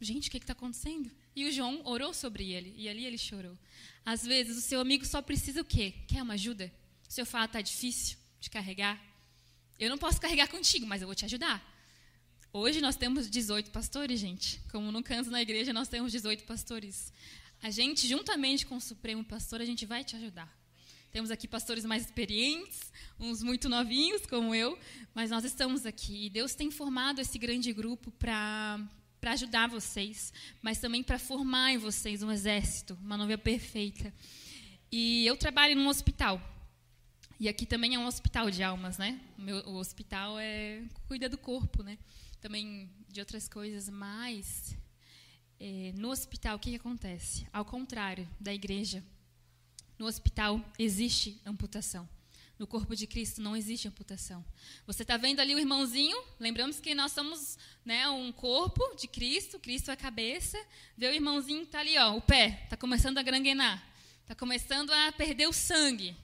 gente, 0.00 0.28
o 0.28 0.30
que 0.30 0.38
está 0.38 0.52
acontecendo? 0.52 1.10
E 1.34 1.46
o 1.46 1.52
João 1.52 1.80
orou 1.84 2.12
sobre 2.12 2.52
ele 2.52 2.74
e 2.76 2.88
ali 2.88 3.06
ele 3.06 3.16
chorou. 3.16 3.56
Às 4.04 4.24
vezes 4.24 4.58
o 4.58 4.60
seu 4.60 4.80
amigo 4.80 5.06
só 5.06 5.22
precisa 5.22 5.60
o 5.60 5.64
quê? 5.64 5.94
Quer 6.08 6.22
uma 6.22 6.34
ajuda? 6.34 6.72
O 7.08 7.12
seu 7.12 7.24
fato 7.24 7.50
está 7.50 7.60
difícil 7.60 8.18
de 8.40 8.50
carregar, 8.50 9.00
eu 9.80 9.88
não 9.88 9.98
posso 9.98 10.20
carregar 10.20 10.46
contigo, 10.48 10.86
mas 10.86 11.00
eu 11.00 11.08
vou 11.08 11.14
te 11.14 11.24
ajudar. 11.24 11.58
Hoje 12.52 12.80
nós 12.80 12.96
temos 12.96 13.30
18 13.30 13.70
pastores, 13.70 14.20
gente. 14.20 14.60
Como 14.70 14.92
no 14.92 15.02
canto 15.02 15.30
na 15.30 15.40
igreja, 15.40 15.72
nós 15.72 15.88
temos 15.88 16.12
18 16.12 16.44
pastores. 16.44 17.12
A 17.62 17.70
gente, 17.70 18.06
juntamente 18.06 18.66
com 18.66 18.76
o 18.76 18.80
Supremo 18.80 19.24
Pastor, 19.24 19.60
a 19.60 19.64
gente 19.64 19.86
vai 19.86 20.04
te 20.04 20.16
ajudar. 20.16 20.54
Temos 21.10 21.30
aqui 21.30 21.48
pastores 21.48 21.84
mais 21.84 22.04
experientes, 22.04 22.92
uns 23.18 23.42
muito 23.42 23.68
novinhos, 23.68 24.26
como 24.26 24.54
eu, 24.54 24.78
mas 25.14 25.30
nós 25.30 25.44
estamos 25.44 25.86
aqui. 25.86 26.26
E 26.26 26.30
Deus 26.30 26.54
tem 26.54 26.70
formado 26.70 27.20
esse 27.20 27.38
grande 27.38 27.72
grupo 27.72 28.10
para 28.12 28.78
para 29.20 29.32
ajudar 29.32 29.68
vocês, 29.68 30.32
mas 30.62 30.78
também 30.78 31.02
para 31.02 31.18
formar 31.18 31.72
em 31.72 31.76
vocês 31.76 32.22
um 32.22 32.32
exército, 32.32 32.96
uma 33.02 33.18
noiva 33.18 33.36
perfeita. 33.36 34.12
E 34.90 35.26
eu 35.26 35.36
trabalho 35.36 35.76
num 35.76 35.88
hospital. 35.88 36.40
E 37.40 37.48
aqui 37.48 37.64
também 37.64 37.94
é 37.94 37.98
um 37.98 38.04
hospital 38.04 38.50
de 38.50 38.62
almas, 38.62 38.98
né? 38.98 39.18
O, 39.38 39.40
meu, 39.40 39.56
o 39.66 39.76
hospital 39.76 40.38
é 40.38 40.82
cuida 41.08 41.26
do 41.26 41.38
corpo, 41.38 41.82
né? 41.82 41.96
Também 42.38 42.90
de 43.08 43.18
outras 43.18 43.48
coisas, 43.48 43.88
mas 43.88 44.76
é, 45.58 45.90
no 45.96 46.10
hospital 46.10 46.56
o 46.56 46.58
que, 46.58 46.68
que 46.68 46.76
acontece? 46.76 47.46
Ao 47.50 47.64
contrário 47.64 48.28
da 48.38 48.52
igreja, 48.52 49.02
no 49.98 50.04
hospital 50.04 50.62
existe 50.78 51.40
amputação. 51.46 52.06
No 52.58 52.66
corpo 52.66 52.94
de 52.94 53.06
Cristo 53.06 53.40
não 53.40 53.56
existe 53.56 53.88
amputação. 53.88 54.44
Você 54.86 55.00
está 55.00 55.16
vendo 55.16 55.40
ali 55.40 55.54
o 55.54 55.58
irmãozinho? 55.58 56.22
Lembramos 56.38 56.78
que 56.78 56.94
nós 56.94 57.10
somos 57.10 57.56
né, 57.86 58.06
um 58.10 58.30
corpo 58.32 58.82
de 58.96 59.08
Cristo, 59.08 59.58
Cristo 59.58 59.90
é 59.90 59.94
a 59.94 59.96
cabeça. 59.96 60.62
Vê 60.94 61.06
o 61.06 61.14
irmãozinho 61.14 61.62
está 61.62 61.80
ali, 61.80 61.96
ó, 61.96 62.14
o 62.14 62.20
pé, 62.20 62.60
está 62.64 62.76
começando 62.76 63.16
a 63.16 63.22
granguenar, 63.22 63.82
está 64.20 64.34
começando 64.34 64.90
a 64.90 65.10
perder 65.10 65.48
o 65.48 65.54
sangue 65.54 66.14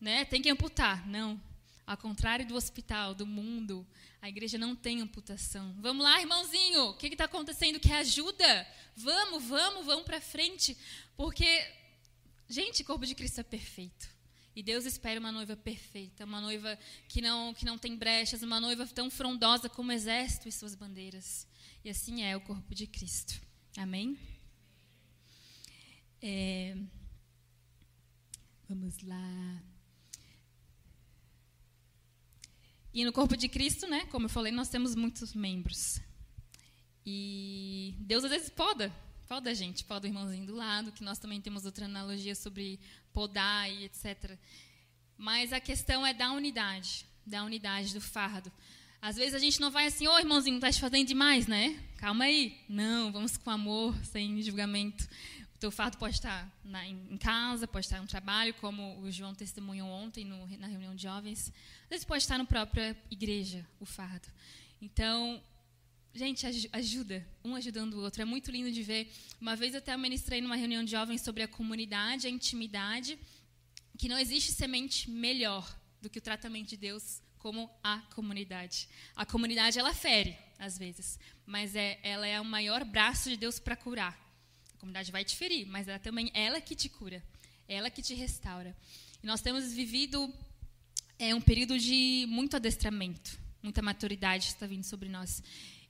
né? 0.00 0.24
Tem 0.24 0.40
que 0.40 0.48
amputar. 0.48 1.06
Não. 1.06 1.40
Ao 1.86 1.96
contrário 1.96 2.46
do 2.46 2.54
hospital, 2.54 3.14
do 3.14 3.26
mundo, 3.26 3.86
a 4.22 4.28
igreja 4.28 4.56
não 4.56 4.76
tem 4.76 5.00
amputação. 5.00 5.74
Vamos 5.80 6.04
lá, 6.04 6.20
irmãozinho, 6.20 6.90
o 6.90 6.94
que 6.94 7.08
está 7.08 7.24
acontecendo? 7.24 7.80
Quer 7.80 7.96
ajuda? 7.96 8.66
Vamos, 8.96 9.44
vamos, 9.44 9.86
vamos 9.86 10.04
para 10.04 10.20
frente. 10.20 10.76
Porque, 11.16 11.66
gente, 12.48 12.82
o 12.82 12.84
corpo 12.84 13.04
de 13.04 13.14
Cristo 13.14 13.40
é 13.40 13.42
perfeito. 13.42 14.08
E 14.54 14.62
Deus 14.62 14.84
espera 14.84 15.18
uma 15.18 15.32
noiva 15.32 15.56
perfeita, 15.56 16.24
uma 16.24 16.40
noiva 16.40 16.78
que 17.08 17.20
não, 17.20 17.54
que 17.54 17.64
não 17.64 17.78
tem 17.78 17.96
brechas, 17.96 18.42
uma 18.42 18.60
noiva 18.60 18.86
tão 18.86 19.10
frondosa 19.10 19.68
como 19.68 19.90
o 19.90 19.92
exército 19.92 20.48
e 20.48 20.52
suas 20.52 20.74
bandeiras. 20.74 21.46
E 21.84 21.90
assim 21.90 22.22
é 22.22 22.36
o 22.36 22.40
corpo 22.40 22.74
de 22.74 22.86
Cristo. 22.86 23.40
Amém? 23.76 24.18
É, 26.20 26.76
vamos 28.68 29.00
lá. 29.02 29.62
E 32.92 33.04
no 33.04 33.12
corpo 33.12 33.36
de 33.36 33.48
Cristo, 33.48 33.86
né, 33.86 34.06
como 34.06 34.26
eu 34.26 34.30
falei, 34.30 34.52
nós 34.52 34.68
temos 34.68 34.94
muitos 34.94 35.32
membros. 35.32 36.00
E 37.06 37.94
Deus 38.00 38.24
às 38.24 38.30
vezes 38.30 38.50
poda, 38.50 38.92
poda 39.28 39.50
a 39.50 39.54
gente, 39.54 39.84
poda 39.84 40.06
o 40.06 40.10
irmãozinho 40.10 40.46
do 40.46 40.54
lado, 40.54 40.92
que 40.92 41.04
nós 41.04 41.18
também 41.18 41.40
temos 41.40 41.64
outra 41.64 41.84
analogia 41.84 42.34
sobre 42.34 42.80
podar 43.12 43.70
e 43.70 43.84
etc. 43.84 44.36
Mas 45.16 45.52
a 45.52 45.60
questão 45.60 46.06
é 46.06 46.12
da 46.12 46.32
unidade, 46.32 47.06
da 47.24 47.44
unidade 47.44 47.94
do 47.94 48.00
fardo. 48.00 48.50
Às 49.00 49.16
vezes 49.16 49.34
a 49.34 49.38
gente 49.38 49.60
não 49.60 49.70
vai 49.70 49.86
assim, 49.86 50.06
ô 50.06 50.12
oh, 50.12 50.18
irmãozinho, 50.18 50.60
tá 50.60 50.70
te 50.70 50.80
fazendo 50.80 51.06
demais, 51.06 51.46
né? 51.46 51.78
Calma 51.96 52.24
aí. 52.24 52.58
Não, 52.68 53.10
vamos 53.10 53.36
com 53.36 53.50
amor, 53.50 53.94
sem 54.04 54.42
julgamento. 54.42 55.08
Teu 55.60 55.70
fardo 55.70 55.98
pode 55.98 56.14
estar 56.14 56.50
na, 56.64 56.86
em 56.86 57.18
casa, 57.18 57.68
pode 57.68 57.84
estar 57.84 58.00
no 58.00 58.06
trabalho, 58.06 58.54
como 58.54 58.98
o 59.00 59.12
João 59.12 59.34
testemunhou 59.34 59.88
ontem 59.88 60.24
no, 60.24 60.46
na 60.56 60.66
reunião 60.66 60.94
de 60.94 61.02
jovens. 61.02 61.52
Às 61.84 61.90
vezes 61.90 62.04
pode 62.04 62.22
estar 62.22 62.38
na 62.38 62.46
própria 62.46 62.96
igreja, 63.10 63.66
o 63.78 63.84
fardo. 63.84 64.26
Então, 64.80 65.40
gente, 66.14 66.46
ajuda, 66.72 67.26
um 67.44 67.54
ajudando 67.54 67.94
o 67.94 68.00
outro. 68.00 68.22
É 68.22 68.24
muito 68.24 68.50
lindo 68.50 68.72
de 68.72 68.82
ver. 68.82 69.12
Uma 69.38 69.54
vez 69.54 69.74
eu 69.74 69.78
até 69.78 69.94
ministrei 69.98 70.40
numa 70.40 70.56
reunião 70.56 70.82
de 70.82 70.92
jovens 70.92 71.20
sobre 71.20 71.42
a 71.42 71.48
comunidade, 71.48 72.26
a 72.26 72.30
intimidade, 72.30 73.18
que 73.98 74.08
não 74.08 74.18
existe 74.18 74.52
semente 74.52 75.10
melhor 75.10 75.78
do 76.00 76.08
que 76.08 76.18
o 76.18 76.22
tratamento 76.22 76.70
de 76.70 76.78
Deus 76.78 77.20
como 77.38 77.70
a 77.84 77.98
comunidade. 78.14 78.88
A 79.14 79.26
comunidade, 79.26 79.78
ela 79.78 79.92
fere, 79.92 80.38
às 80.58 80.78
vezes, 80.78 81.18
mas 81.44 81.76
é, 81.76 82.00
ela 82.02 82.26
é 82.26 82.40
o 82.40 82.44
maior 82.46 82.82
braço 82.82 83.28
de 83.28 83.36
Deus 83.36 83.58
para 83.58 83.76
curar. 83.76 84.29
Comunidade 84.80 85.12
vai 85.12 85.24
te 85.24 85.36
ferir, 85.36 85.66
mas 85.66 85.86
ela 85.86 85.98
também 85.98 86.30
ela 86.32 86.60
que 86.60 86.74
te 86.74 86.88
cura, 86.88 87.22
ela 87.68 87.90
que 87.90 88.00
te 88.02 88.14
restaura. 88.14 88.74
E 89.22 89.26
nós 89.26 89.42
temos 89.42 89.72
vivido 89.72 90.32
é, 91.18 91.34
um 91.34 91.40
período 91.40 91.78
de 91.78 92.24
muito 92.28 92.56
adestramento, 92.56 93.38
muita 93.62 93.82
maturidade 93.82 94.46
está 94.46 94.66
vindo 94.66 94.84
sobre 94.84 95.08
nós. 95.08 95.42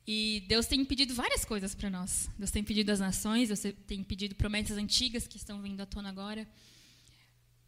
E 0.06 0.44
Deus 0.48 0.66
tem 0.66 0.84
pedido 0.84 1.14
várias 1.14 1.44
coisas 1.44 1.72
para 1.72 1.88
nós. 1.88 2.28
Deus 2.36 2.50
tem 2.50 2.64
pedido 2.64 2.90
as 2.90 2.98
nações, 2.98 3.48
Deus 3.48 3.60
tem 3.86 4.02
pedido 4.02 4.34
promessas 4.34 4.76
antigas 4.76 5.26
que 5.28 5.36
estão 5.36 5.62
vindo 5.62 5.80
à 5.80 5.86
tona 5.86 6.08
agora. 6.08 6.48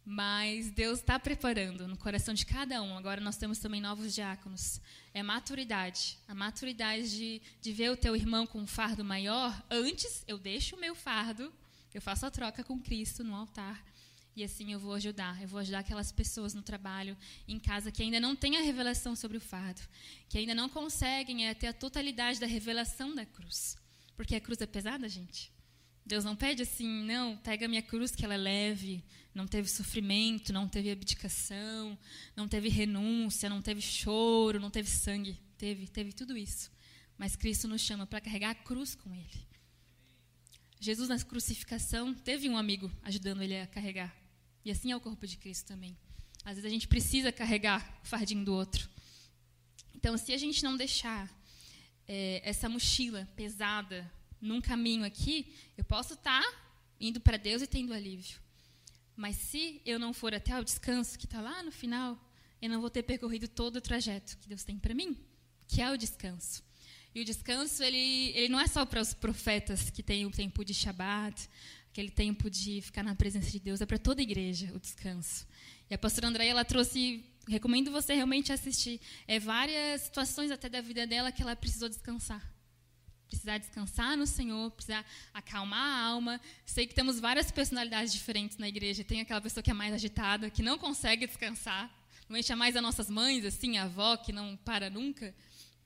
Mas 0.04 0.70
Deus 0.70 0.98
está 0.98 1.18
preparando 1.18 1.86
no 1.86 1.96
coração 1.96 2.34
de 2.34 2.44
cada 2.44 2.82
um. 2.82 2.96
Agora 2.96 3.20
nós 3.20 3.36
temos 3.36 3.58
também 3.58 3.80
novos 3.80 4.14
diáconos. 4.14 4.80
É 5.14 5.22
maturidade. 5.22 6.18
A 6.26 6.34
maturidade 6.34 7.08
de, 7.10 7.42
de 7.60 7.72
ver 7.72 7.90
o 7.90 7.96
teu 7.96 8.16
irmão 8.16 8.46
com 8.46 8.58
um 8.58 8.66
fardo 8.66 9.04
maior. 9.04 9.62
Antes, 9.70 10.24
eu 10.26 10.38
deixo 10.38 10.74
o 10.74 10.80
meu 10.80 10.94
fardo, 10.94 11.52
eu 11.94 12.02
faço 12.02 12.26
a 12.26 12.30
troca 12.30 12.64
com 12.64 12.80
Cristo 12.80 13.22
no 13.22 13.34
altar. 13.34 13.84
E 14.34 14.42
assim 14.42 14.72
eu 14.72 14.80
vou 14.80 14.94
ajudar. 14.94 15.40
Eu 15.40 15.46
vou 15.46 15.60
ajudar 15.60 15.80
aquelas 15.80 16.10
pessoas 16.10 16.52
no 16.52 16.62
trabalho, 16.62 17.16
em 17.46 17.60
casa, 17.60 17.92
que 17.92 18.02
ainda 18.02 18.18
não 18.18 18.34
têm 18.34 18.56
a 18.56 18.62
revelação 18.62 19.14
sobre 19.14 19.36
o 19.36 19.40
fardo. 19.40 19.82
Que 20.28 20.38
ainda 20.38 20.54
não 20.54 20.68
conseguem 20.68 21.46
é, 21.46 21.54
ter 21.54 21.68
a 21.68 21.72
totalidade 21.72 22.40
da 22.40 22.46
revelação 22.46 23.14
da 23.14 23.24
cruz. 23.24 23.76
Porque 24.16 24.34
a 24.34 24.40
cruz 24.40 24.60
é 24.60 24.66
pesada, 24.66 25.08
gente. 25.08 25.52
Deus 26.04 26.24
não 26.24 26.34
pede 26.34 26.62
assim, 26.62 27.04
não, 27.04 27.36
pega 27.36 27.66
a 27.66 27.68
minha 27.68 27.82
cruz 27.82 28.14
que 28.14 28.24
ela 28.24 28.34
é 28.34 28.38
leve, 28.38 29.04
não 29.34 29.46
teve 29.46 29.68
sofrimento, 29.68 30.52
não 30.52 30.68
teve 30.68 30.90
abdicação, 30.90 31.98
não 32.36 32.48
teve 32.48 32.68
renúncia, 32.68 33.48
não 33.48 33.62
teve 33.62 33.80
choro, 33.80 34.60
não 34.60 34.70
teve 34.70 34.88
sangue. 34.88 35.38
Teve, 35.56 35.86
teve 35.86 36.12
tudo 36.12 36.36
isso. 36.36 36.70
Mas 37.16 37.36
Cristo 37.36 37.68
nos 37.68 37.80
chama 37.80 38.06
para 38.06 38.20
carregar 38.20 38.50
a 38.50 38.54
cruz 38.54 38.94
com 38.94 39.14
Ele. 39.14 39.52
Jesus, 40.80 41.08
na 41.08 41.16
crucificação, 41.20 42.12
teve 42.12 42.48
um 42.48 42.58
amigo 42.58 42.90
ajudando 43.04 43.40
ele 43.40 43.56
a 43.56 43.68
carregar. 43.68 44.12
E 44.64 44.70
assim 44.72 44.90
é 44.90 44.96
o 44.96 45.00
corpo 45.00 45.24
de 45.28 45.36
Cristo 45.36 45.68
também. 45.68 45.96
Às 46.44 46.56
vezes 46.56 46.64
a 46.64 46.68
gente 46.68 46.88
precisa 46.88 47.30
carregar 47.30 48.00
o 48.02 48.06
fardinho 48.08 48.44
do 48.44 48.52
outro. 48.52 48.90
Então, 49.94 50.18
se 50.18 50.32
a 50.32 50.36
gente 50.36 50.64
não 50.64 50.76
deixar 50.76 51.32
é, 52.08 52.42
essa 52.44 52.68
mochila 52.68 53.28
pesada 53.36 54.10
num 54.42 54.60
caminho 54.60 55.04
aqui, 55.04 55.54
eu 55.78 55.84
posso 55.84 56.14
estar 56.14 56.42
tá 56.42 56.54
indo 57.00 57.20
para 57.20 57.36
Deus 57.36 57.62
e 57.62 57.66
tendo 57.66 57.94
alívio. 57.94 58.40
Mas 59.16 59.36
se 59.36 59.80
eu 59.86 59.98
não 59.98 60.12
for 60.12 60.34
até 60.34 60.58
o 60.58 60.64
descanso, 60.64 61.16
que 61.16 61.26
está 61.26 61.40
lá 61.40 61.62
no 61.62 61.70
final, 61.70 62.18
eu 62.60 62.68
não 62.68 62.80
vou 62.80 62.90
ter 62.90 63.04
percorrido 63.04 63.46
todo 63.46 63.76
o 63.76 63.80
trajeto 63.80 64.36
que 64.38 64.48
Deus 64.48 64.64
tem 64.64 64.76
para 64.78 64.94
mim, 64.94 65.16
que 65.68 65.80
é 65.80 65.90
o 65.90 65.96
descanso. 65.96 66.62
E 67.14 67.20
o 67.20 67.24
descanso, 67.24 67.82
ele, 67.84 68.32
ele 68.34 68.48
não 68.48 68.58
é 68.58 68.66
só 68.66 68.84
para 68.84 69.00
os 69.00 69.14
profetas 69.14 69.90
que 69.90 70.02
têm 70.02 70.26
o 70.26 70.30
tempo 70.30 70.64
de 70.64 70.74
Shabat, 70.74 71.48
aquele 71.90 72.10
tempo 72.10 72.50
de 72.50 72.80
ficar 72.80 73.04
na 73.04 73.14
presença 73.14 73.50
de 73.50 73.60
Deus, 73.60 73.80
é 73.80 73.86
para 73.86 73.98
toda 73.98 74.20
a 74.20 74.24
igreja 74.24 74.72
o 74.74 74.80
descanso. 74.80 75.46
E 75.88 75.94
a 75.94 75.98
pastora 75.98 76.26
Andréia, 76.26 76.50
ela 76.50 76.64
trouxe, 76.64 77.24
recomendo 77.46 77.92
você 77.92 78.14
realmente 78.14 78.50
assistir, 78.50 79.00
é 79.28 79.38
várias 79.38 80.00
situações 80.02 80.50
até 80.50 80.68
da 80.68 80.80
vida 80.80 81.06
dela 81.06 81.30
que 81.30 81.42
ela 81.42 81.54
precisou 81.54 81.88
descansar 81.88 82.51
precisar 83.36 83.58
descansar 83.58 84.16
no 84.16 84.26
Senhor, 84.26 84.70
precisar 84.70 85.04
acalmar 85.32 85.80
a 85.80 86.06
alma. 86.06 86.40
Sei 86.66 86.86
que 86.86 86.94
temos 86.94 87.18
várias 87.18 87.50
personalidades 87.50 88.12
diferentes 88.12 88.58
na 88.58 88.68
igreja. 88.68 89.02
Tem 89.02 89.20
aquela 89.20 89.40
pessoa 89.40 89.62
que 89.62 89.70
é 89.70 89.74
mais 89.74 89.94
agitada, 89.94 90.50
que 90.50 90.62
não 90.62 90.78
consegue 90.78 91.26
descansar. 91.26 91.90
Normalmente 92.22 92.52
é 92.52 92.54
mais 92.54 92.76
as 92.76 92.82
nossas 92.82 93.08
mães, 93.08 93.44
assim, 93.44 93.78
a 93.78 93.84
avó, 93.84 94.16
que 94.16 94.32
não 94.32 94.56
para 94.56 94.90
nunca. 94.90 95.34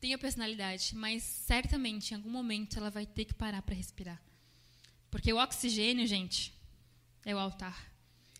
Tem 0.00 0.12
a 0.12 0.18
personalidade, 0.18 0.94
mas 0.94 1.22
certamente 1.22 2.10
em 2.10 2.16
algum 2.16 2.30
momento 2.30 2.78
ela 2.78 2.90
vai 2.90 3.06
ter 3.06 3.24
que 3.24 3.34
parar 3.34 3.62
para 3.62 3.74
respirar. 3.74 4.20
Porque 5.10 5.32
o 5.32 5.38
oxigênio, 5.38 6.06
gente, 6.06 6.52
é 7.24 7.34
o 7.34 7.38
altar. 7.38 7.92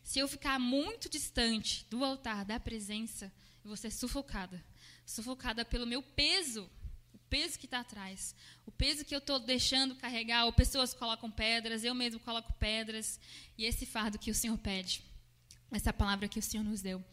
Se 0.03 0.19
eu 0.19 0.29
ficar 0.29 0.59
muito 0.59 1.09
distante 1.09 1.87
do 1.89 2.05
altar, 2.05 2.45
da 2.45 2.61
presença, 2.61 3.33
eu 3.65 3.69
vou 3.69 3.77
ser 3.77 3.91
sufocada. 3.91 4.63
Sufocada 5.05 5.65
pelo 5.65 5.87
meu 5.87 6.03
peso 6.03 6.69
peso 7.29 7.59
que 7.59 7.67
está 7.67 7.81
atrás, 7.81 8.35
o 8.65 8.71
peso 8.71 9.05
que 9.05 9.15
eu 9.15 9.19
estou 9.19 9.39
deixando 9.39 9.95
carregar, 9.97 10.45
ou 10.45 10.53
pessoas 10.53 10.95
colocam 10.95 11.31
pedras, 11.31 11.85
eu 11.85 11.95
mesmo 11.95 12.21
coloco 12.21 12.53
pedras, 12.55 13.21
e 13.57 13.65
esse 13.65 13.85
fardo 13.87 14.19
que 14.19 14.31
o 14.31 14.35
Senhor 14.35 14.57
pede, 14.59 15.03
essa 15.71 15.93
palavra 15.93 16.29
que 16.29 16.39
o 16.39 16.43
Senhor 16.43 16.65
nos 16.65 16.81
deu. 16.81 17.05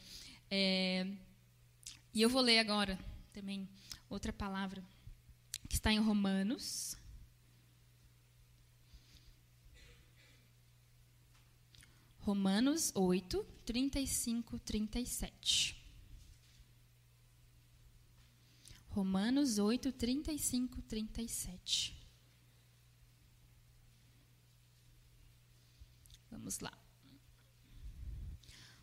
É, 0.49 1.07
e 2.13 2.21
eu 2.21 2.29
vou 2.29 2.41
ler 2.41 2.59
agora 2.59 2.97
também 3.33 3.67
outra 4.09 4.31
palavra 4.31 4.83
que 5.67 5.75
está 5.75 5.91
em 5.91 5.99
Romanos. 5.99 6.95
Romanos 12.19 12.91
8, 12.95 13.43
35, 13.65 14.59
37. 14.59 15.82
Romanos 18.93 19.57
8, 19.57 19.91
35, 19.91 20.79
37. 20.83 21.97
Vamos 26.29 26.59
lá. 26.59 26.71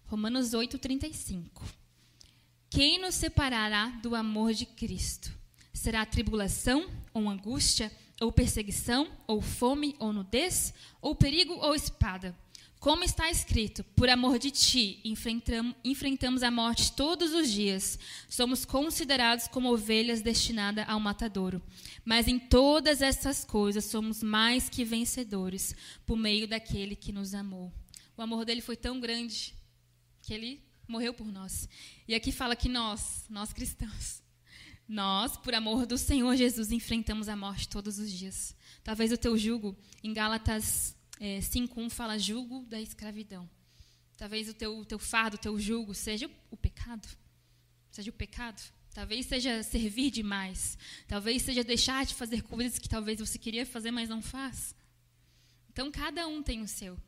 Romanos 0.07 0.53
8, 0.53 0.81
35. 0.81 1.64
Quem 2.68 3.01
nos 3.01 3.14
separará 3.14 3.87
do 4.03 4.16
amor 4.16 4.53
de 4.53 4.66
Cristo? 4.66 5.33
Será 5.73 6.05
tribulação, 6.05 6.90
ou 7.14 7.29
angústia, 7.29 7.92
ou 8.20 8.33
perseguição, 8.33 9.16
ou 9.29 9.40
fome, 9.40 9.94
ou 10.01 10.12
nudez, 10.12 10.75
ou 11.01 11.14
perigo, 11.14 11.55
ou 11.55 11.73
espada? 11.73 12.37
Como 12.81 13.05
está 13.05 13.31
escrito, 13.31 13.85
por 13.95 14.09
amor 14.09 14.38
de 14.38 14.51
ti, 14.51 15.03
enfrentamos 15.85 16.43
a 16.43 16.51
morte 16.51 16.93
todos 16.93 17.35
os 17.35 17.51
dias. 17.51 17.99
Somos 18.27 18.64
considerados 18.64 19.47
como 19.47 19.71
ovelhas 19.71 20.23
destinadas 20.23 20.88
ao 20.88 20.99
matadouro. 20.99 21.62
Mas 22.07 22.27
em 22.27 22.38
todas 22.38 23.03
essas 23.03 23.45
coisas 23.45 23.85
somos 23.85 24.23
mais 24.23 24.71
que 24.71 24.83
vencedores, 24.83 25.75
por 26.07 26.16
meio 26.16 26.49
daquele 26.49 26.97
que 26.97 27.12
nos 27.12 27.35
amou. 27.35 27.71
O 28.16 28.23
amor 28.23 28.47
dele 28.47 28.62
foi 28.62 28.77
tão 28.77 28.99
grande 28.99 29.55
que 30.23 30.33
ele 30.33 30.64
morreu 30.88 31.12
por 31.12 31.27
nós. 31.27 31.69
E 32.09 32.14
aqui 32.14 32.33
fala 32.33 32.57
que 32.57 32.69
nós, 32.69 33.27
nós 33.29 33.53
cristãos, 33.53 34.23
nós, 34.88 35.37
por 35.37 35.55
amor 35.55 35.85
do 35.85 35.99
Senhor 35.99 36.35
Jesus, 36.35 36.73
enfrentamos 36.73 37.29
a 37.29 37.37
morte 37.37 37.69
todos 37.69 37.99
os 37.99 38.11
dias. 38.11 38.57
Talvez 38.83 39.12
o 39.12 39.19
teu 39.19 39.37
jugo, 39.37 39.77
em 40.03 40.14
Gálatas 40.14 40.99
é, 41.20 41.38
5.1 41.38 41.90
fala 41.90 42.18
jugo 42.18 42.64
da 42.64 42.80
escravidão. 42.80 43.48
Talvez 44.16 44.48
o 44.48 44.54
teu, 44.54 44.85
teu 44.87 44.98
fardo, 44.98 45.37
o 45.37 45.40
teu 45.40 45.59
jugo 45.61 45.94
seja 45.94 46.30
o 46.50 46.56
pecado. 46.56 47.06
Seja 47.90 48.11
o 48.11 48.14
pecado. 48.14 48.61
Talvez 48.94 49.26
seja 49.26 49.62
servir 49.62 50.11
demais. 50.11 50.78
Talvez 51.06 51.42
seja 51.42 51.62
deixar 51.62 52.06
de 52.06 52.14
fazer 52.14 52.42
coisas 52.42 52.78
que 52.78 52.88
talvez 52.88 53.20
você 53.20 53.38
queria 53.38 53.66
fazer, 53.66 53.90
mas 53.90 54.09
não 54.09 54.22
faz. 54.22 54.74
Então, 55.70 55.92
cada 55.92 56.26
um 56.26 56.42
tem 56.42 56.62
o 56.62 56.68
seu. 56.68 56.98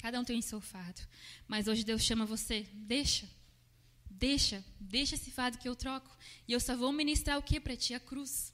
Cada 0.00 0.20
um 0.20 0.24
tem 0.24 0.38
o 0.38 0.42
seu 0.42 0.60
fardo. 0.60 1.00
Mas 1.48 1.66
hoje 1.66 1.84
Deus 1.84 2.02
chama 2.02 2.24
você, 2.24 2.66
deixa. 2.72 3.28
Deixa. 4.08 4.64
Deixa 4.78 5.16
esse 5.16 5.30
fardo 5.30 5.58
que 5.58 5.68
eu 5.68 5.74
troco. 5.74 6.16
E 6.46 6.52
eu 6.52 6.60
só 6.60 6.76
vou 6.76 6.92
ministrar 6.92 7.36
o 7.36 7.42
que 7.42 7.58
para 7.60 7.76
ti? 7.76 7.94
A 7.94 8.00
cruz. 8.00 8.52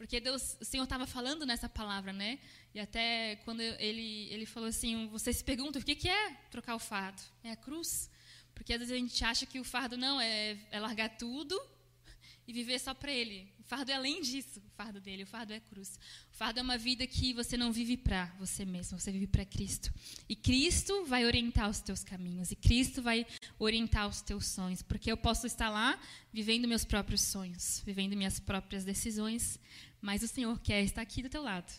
Porque 0.00 0.18
Deus, 0.18 0.56
o 0.58 0.64
Senhor 0.64 0.84
estava 0.84 1.06
falando 1.06 1.44
nessa 1.44 1.68
palavra, 1.68 2.10
né? 2.10 2.38
E 2.74 2.80
até 2.80 3.36
quando 3.44 3.60
ele, 3.60 4.28
ele 4.30 4.46
falou 4.46 4.70
assim, 4.70 5.06
você 5.08 5.30
se 5.30 5.44
pergunta 5.44 5.78
o 5.78 5.84
que, 5.84 5.94
que 5.94 6.08
é 6.08 6.30
trocar 6.50 6.74
o 6.74 6.78
fardo? 6.78 7.20
É 7.44 7.50
a 7.50 7.56
cruz. 7.56 8.08
Porque 8.54 8.72
às 8.72 8.78
vezes 8.78 8.94
a 8.94 8.96
gente 8.96 9.22
acha 9.22 9.44
que 9.44 9.60
o 9.60 9.64
fardo 9.64 9.98
não 9.98 10.18
é, 10.18 10.56
é 10.70 10.80
largar 10.80 11.18
tudo 11.18 11.54
e 12.48 12.52
viver 12.52 12.80
só 12.80 12.94
para 12.94 13.12
Ele. 13.12 13.52
O 13.60 13.62
fardo 13.62 13.92
é 13.92 13.94
além 13.94 14.20
disso, 14.22 14.58
o 14.58 14.70
fardo 14.70 15.00
dele, 15.00 15.22
o 15.22 15.26
fardo 15.26 15.52
é 15.52 15.56
a 15.56 15.60
cruz. 15.60 15.98
O 16.32 16.36
fardo 16.36 16.58
é 16.58 16.62
uma 16.62 16.76
vida 16.76 17.06
que 17.06 17.32
você 17.32 17.56
não 17.56 17.70
vive 17.70 17.96
para 17.96 18.26
você 18.40 18.64
mesmo, 18.64 18.98
você 18.98 19.12
vive 19.12 19.28
para 19.28 19.44
Cristo. 19.44 19.92
E 20.28 20.34
Cristo 20.34 21.04
vai 21.04 21.24
orientar 21.24 21.70
os 21.70 21.80
teus 21.80 22.02
caminhos, 22.02 22.50
e 22.50 22.56
Cristo 22.56 23.00
vai 23.00 23.24
orientar 23.58 24.08
os 24.08 24.20
teus 24.20 24.46
sonhos, 24.46 24.82
porque 24.82 25.12
eu 25.12 25.16
posso 25.16 25.46
estar 25.46 25.68
lá 25.68 26.00
vivendo 26.32 26.66
meus 26.66 26.84
próprios 26.84 27.20
sonhos, 27.20 27.82
vivendo 27.86 28.16
minhas 28.16 28.40
próprias 28.40 28.84
decisões, 28.84 29.60
mas 30.00 30.22
o 30.22 30.28
Senhor 30.28 30.58
quer 30.60 30.82
estar 30.82 31.02
aqui 31.02 31.22
do 31.22 31.28
teu 31.28 31.42
lado. 31.42 31.70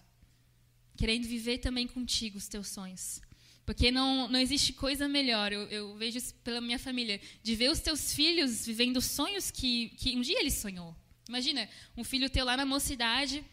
querendo 0.98 1.26
viver 1.26 1.58
também 1.58 1.88
contigo 1.88 2.38
os 2.38 2.48
teus 2.48 2.68
sonhos. 2.68 3.22
Porque 3.66 3.92
não, 3.92 4.28
não 4.28 4.40
existe 4.40 4.74
coisa 4.74 5.08
melhor, 5.08 5.52
eu, 5.54 5.62
eu 5.70 5.96
vejo 5.96 6.18
isso 6.18 6.34
pela 6.44 6.60
minha 6.60 6.78
família, 6.78 7.20
de 7.42 7.56
ver 7.56 7.72
os 7.72 7.80
teus 7.80 8.14
filhos 8.14 8.66
vivendo 8.66 9.02
sonhos 9.02 9.50
que, 9.50 9.90
que 9.90 10.16
um 10.16 10.22
dia 10.22 10.40
ele 10.40 10.52
sonhou. 10.52 10.96
Imagina, 11.28 11.70
um 11.96 12.04
filho 12.04 12.30
teu 12.30 12.44
lá 12.44 12.58
na 12.58 12.66
mocidade, 12.66 13.44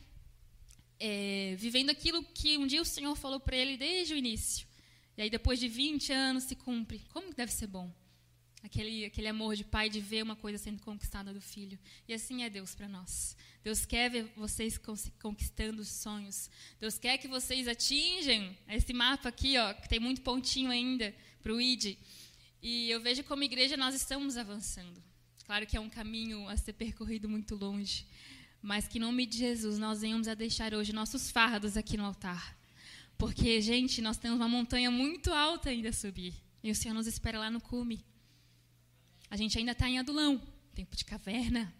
é, 0.99 1.55
vivendo 1.59 1.91
aquilo 1.91 2.23
que 2.25 2.59
um 2.59 2.67
dia 2.67 2.83
o 2.83 2.85
Senhor 2.85 3.15
falou 3.15 3.39
para 3.39 3.57
ele 3.57 3.77
desde 3.77 4.15
o 4.15 4.17
início. 4.17 4.67
E 5.17 5.23
aí, 5.23 5.31
depois 5.31 5.59
de 5.59 5.69
20 5.69 6.13
anos, 6.13 6.45
se 6.45 6.55
cumpre. 6.55 7.01
Como 7.13 7.35
deve 7.35 7.53
ser 7.53 7.67
bom? 7.67 7.93
Aquele, 8.63 9.05
aquele 9.05 9.29
amor 9.29 9.55
de 9.55 9.65
pai 9.65 9.89
de 9.89 10.01
ver 10.01 10.23
uma 10.23 10.37
coisa 10.37 10.59
sendo 10.59 10.81
conquistada 10.81 11.33
do 11.33 11.41
filho. 11.41 11.79
E 12.07 12.15
assim 12.15 12.43
é 12.43 12.51
Deus 12.51 12.75
para 12.75 12.89
nós. 12.89 13.37
Deus 13.69 13.85
quer 13.85 14.09
ver 14.11 14.33
vocês 14.35 14.81
conquistando 15.21 15.83
os 15.83 15.89
sonhos. 15.89 16.51
Deus 16.81 16.99
quer 16.99 17.19
que 17.19 17.29
vocês 17.29 17.69
atinjam 17.69 18.57
esse 18.67 18.95
mapa 18.95 19.29
aqui, 19.29 19.59
ó, 19.59 19.75
que 19.75 19.87
tem 19.87 20.01
muito 20.01 20.23
pontinho 20.23 20.71
ainda 20.71 21.15
para 21.43 21.53
o 21.53 21.61
ID. 21.61 21.99
E 22.63 22.91
eu 22.91 22.99
vejo 22.99 23.23
como 23.25 23.43
igreja 23.43 23.77
nós 23.77 23.95
estamos 23.95 24.39
avançando. 24.39 25.03
Claro 25.45 25.67
que 25.67 25.77
é 25.77 25.81
um 25.81 25.91
caminho 25.91 26.49
a 26.49 26.57
ser 26.57 26.73
percorrido 26.73 27.29
muito 27.29 27.57
longe. 27.57 28.07
Mas 28.63 28.89
que 28.89 28.97
em 28.97 29.03
nome 29.03 29.27
de 29.27 29.37
Jesus 29.37 29.79
nós 29.79 30.01
venhamos 30.01 30.29
a 30.29 30.35
deixar 30.35 30.73
hoje 30.73 30.91
nossos 30.95 31.31
fardos 31.31 31.77
aqui 31.77 31.99
no 31.99 32.07
altar. 32.07 32.57
Porque, 33.19 33.61
gente, 33.61 34.01
nós 34.01 34.17
temos 34.17 34.39
uma 34.39 34.49
montanha 34.49 34.91
muito 34.91 35.31
alta 35.31 35.69
ainda 35.69 35.91
a 35.91 35.93
subir. 35.93 36.33
E 36.63 36.71
o 36.71 36.75
Senhor 36.75 36.95
nos 36.95 37.07
espera 37.07 37.39
lá 37.39 37.51
no 37.51 37.61
cume. 37.61 38.03
A 39.29 39.37
gente 39.37 39.59
ainda 39.59 39.73
está 39.73 39.87
em 39.87 39.99
adulão, 39.99 40.41
tempo 40.75 40.97
de 40.97 41.05
caverna, 41.05 41.71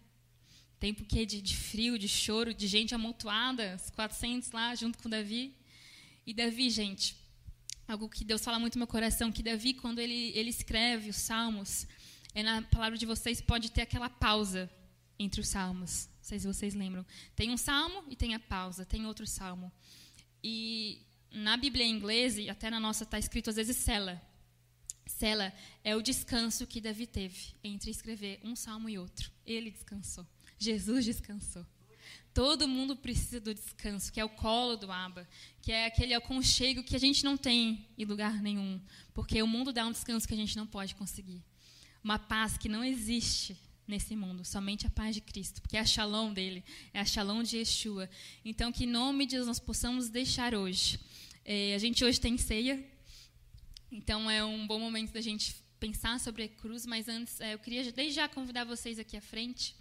tempo 0.79 1.05
que 1.05 1.27
de, 1.27 1.43
de 1.43 1.57
frio, 1.57 1.99
de 1.99 2.09
choro, 2.09 2.55
de 2.55 2.67
gente 2.67 2.95
amontoada, 2.95 3.77
os 3.77 3.91
400 3.91 4.53
lá 4.53 4.75
junto 4.75 4.99
com 4.99 5.09
Davi. 5.09 5.55
E 6.27 6.33
Davi, 6.33 6.71
gente, 6.71 7.17
algo 7.87 8.09
que 8.09 8.25
Deus 8.25 8.45
fala 8.45 8.59
muito 8.59 8.75
no 8.75 8.81
meu 8.81 8.87
coração, 8.87 9.33
que 9.33 9.43
Davi, 9.43 9.75
quando 9.75 9.99
ele, 9.99 10.33
ele 10.35 10.51
escreve 10.51 11.11
os 11.11 11.17
salmos, 11.17 11.87
é 12.35 12.43
na 12.43 12.63
palavra 12.63 12.99
de 12.99 13.07
vocês 13.07 13.41
pode 13.41 13.71
ter 13.71 13.83
aquela 13.83 14.09
pausa 14.09 14.71
entre 15.19 15.41
os 15.41 15.49
salmos. 15.49 16.09
Não 16.19 16.25
sei 16.25 16.39
se 16.39 16.47
vocês 16.47 16.75
lembram. 16.75 17.05
Tem 17.35 17.51
um 17.51 17.57
salmo 17.57 18.05
e 18.09 18.15
tem 18.15 18.35
a 18.35 18.39
pausa, 18.39 18.85
tem 18.85 19.07
outro 19.07 19.27
salmo. 19.27 19.73
E 20.45 21.03
na 21.33 21.57
Bíblia 21.57 21.85
em 21.85 21.91
inglês, 21.91 22.39
e 22.39 22.49
até 22.49 22.71
na 22.71 22.79
nossa 22.79 23.05
está 23.05 23.19
escrito 23.19 23.51
às 23.51 23.57
vezes 23.57 23.77
cela. 23.77 24.21
Sela 25.07 25.53
é 25.83 25.97
o 25.97 26.03
descanso 26.03 26.67
que 26.67 26.81
Davi 26.81 27.07
teve 27.07 27.55
entre 27.65 27.91
escrever 27.91 28.39
um 28.45 28.55
salmo 28.55 28.89
e 28.89 28.99
outro. 28.99 29.33
Ele 29.47 29.71
descansou. 29.71 30.27
Jesus 30.59 31.05
descansou. 31.05 31.65
Todo 32.35 32.69
mundo 32.69 32.95
precisa 32.95 33.41
do 33.41 33.53
descanso, 33.53 34.13
que 34.13 34.21
é 34.21 34.25
o 34.25 34.29
colo 34.29 34.77
do 34.77 34.93
Aba, 34.93 35.29
que 35.61 35.73
é 35.73 35.87
aquele 35.87 36.15
aconchego 36.15 36.83
que 36.83 36.95
a 36.95 36.99
gente 36.99 37.25
não 37.25 37.37
tem 37.37 37.87
em 37.97 38.05
lugar 38.05 38.41
nenhum, 38.41 38.81
porque 39.13 39.43
o 39.43 39.47
mundo 39.47 39.73
dá 39.73 39.85
um 39.87 39.93
descanso 39.93 40.27
que 40.27 40.35
a 40.35 40.37
gente 40.37 40.57
não 40.57 40.67
pode 40.67 40.95
conseguir. 40.95 41.43
Uma 42.03 42.19
paz 42.19 42.57
que 42.57 42.69
não 42.69 42.85
existe 42.85 43.57
nesse 43.89 44.15
mundo, 44.15 44.45
somente 44.45 44.87
a 44.87 44.91
paz 44.91 45.15
de 45.15 45.21
Cristo, 45.21 45.61
porque 45.61 45.77
é 45.77 45.81
a 45.81 45.85
shalom 45.85 46.33
dele, 46.33 46.63
é 46.93 47.01
a 47.01 47.05
shalom 47.05 47.43
de 47.43 47.57
Yeshua. 47.57 48.09
Então, 48.45 48.71
que 48.71 48.85
em 48.85 48.87
nome 48.87 49.27
de 49.27 49.35
Deus 49.35 49.47
nós 49.47 49.59
possamos 49.59 50.09
deixar 50.09 50.55
hoje. 50.55 51.01
É, 51.45 51.75
a 51.75 51.79
gente 51.79 52.05
hoje 52.05 52.21
tem 52.21 52.37
ceia, 52.37 52.87
então 53.91 54.31
é 54.31 54.45
um 54.45 54.67
bom 54.67 54.79
momento 54.79 55.13
da 55.13 55.21
gente 55.21 55.57
pensar 55.81 56.21
sobre 56.21 56.45
a 56.45 56.49
cruz, 56.49 56.85
mas 56.85 57.09
antes 57.09 57.41
é, 57.41 57.55
eu 57.55 57.59
queria 57.59 57.91
desde 57.91 58.15
já 58.15 58.29
convidar 58.29 58.65
vocês 58.65 58.99
aqui 58.99 59.17
à 59.17 59.21
frente 59.21 59.75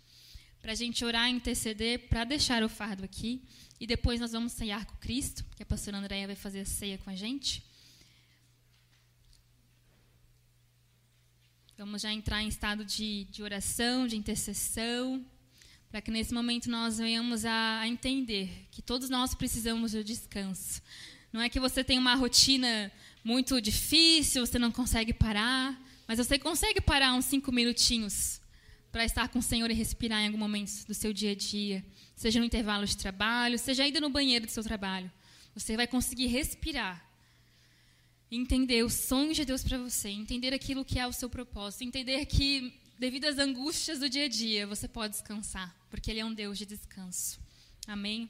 para 0.61 0.71
a 0.71 0.75
gente 0.75 1.03
orar 1.05 1.29
e 1.29 1.33
interceder, 1.33 2.07
para 2.09 2.23
deixar 2.23 2.63
o 2.63 2.69
fardo 2.69 3.03
aqui. 3.03 3.41
E 3.79 3.85
depois 3.85 4.19
nós 4.19 4.31
vamos 4.31 4.53
ceiar 4.53 4.85
com 4.85 4.95
Cristo, 4.97 5.45
que 5.55 5.63
a 5.63 5.65
pastora 5.65 5.97
Andréia 5.97 6.27
vai 6.27 6.35
fazer 6.35 6.61
a 6.61 6.65
ceia 6.65 6.97
com 6.97 7.09
a 7.09 7.15
gente. 7.15 7.63
Vamos 11.77 12.01
já 12.01 12.11
entrar 12.11 12.41
em 12.41 12.47
estado 12.47 12.83
de, 12.83 13.25
de 13.25 13.43
oração, 13.43 14.07
de 14.07 14.17
intercessão, 14.17 15.23
para 15.91 16.01
que 16.01 16.09
nesse 16.09 16.33
momento 16.33 16.69
nós 16.71 16.97
venhamos 16.97 17.45
a, 17.45 17.81
a 17.81 17.87
entender 17.87 18.67
que 18.71 18.81
todos 18.81 19.09
nós 19.09 19.35
precisamos 19.35 19.91
do 19.91 20.03
descanso. 20.03 20.81
Não 21.31 21.39
é 21.39 21.49
que 21.49 21.59
você 21.59 21.83
tem 21.83 21.99
uma 21.99 22.15
rotina 22.15 22.91
muito 23.23 23.61
difícil, 23.61 24.43
você 24.43 24.57
não 24.57 24.71
consegue 24.71 25.13
parar, 25.13 25.79
mas 26.07 26.17
você 26.17 26.39
consegue 26.39 26.81
parar 26.81 27.13
uns 27.13 27.25
cinco 27.25 27.51
minutinhos 27.51 28.41
para 28.97 29.05
estar 29.05 29.29
com 29.29 29.37
o 29.37 29.43
Senhor 29.43 29.69
e 29.69 29.75
respirar 29.75 30.21
em 30.21 30.25
algum 30.25 30.39
momento 30.39 30.83
do 30.87 30.93
seu 30.95 31.13
dia 31.13 31.33
a 31.33 31.35
dia, 31.35 31.85
seja 32.15 32.39
no 32.39 32.45
intervalo 32.45 32.83
de 32.83 32.97
trabalho, 32.97 33.59
seja 33.59 33.83
ainda 33.83 34.01
no 34.01 34.09
banheiro 34.09 34.47
do 34.47 34.51
seu 34.51 34.63
trabalho. 34.63 35.11
Você 35.53 35.77
vai 35.77 35.85
conseguir 35.85 36.25
respirar, 36.25 37.07
entender 38.31 38.83
os 38.83 38.95
sonhos 38.95 39.37
de 39.37 39.45
Deus 39.45 39.61
para 39.61 39.77
você, 39.77 40.09
entender 40.09 40.51
aquilo 40.51 40.83
que 40.83 40.97
é 40.97 41.05
o 41.05 41.13
seu 41.13 41.29
propósito, 41.29 41.83
entender 41.83 42.25
que 42.25 42.73
devido 42.97 43.25
às 43.25 43.37
angústias 43.37 43.99
do 43.99 44.09
dia 44.09 44.25
a 44.25 44.27
dia, 44.27 44.65
você 44.65 44.87
pode 44.87 45.13
descansar, 45.13 45.75
porque 45.91 46.09
Ele 46.09 46.21
é 46.21 46.25
um 46.25 46.33
Deus 46.33 46.57
de 46.57 46.65
descanso. 46.65 47.39
Amém? 47.85 48.27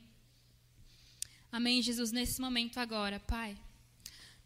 Amém, 1.49 1.81
Jesus, 1.81 2.11
nesse 2.11 2.41
momento 2.41 2.77
agora, 2.77 3.21
Pai. 3.21 3.57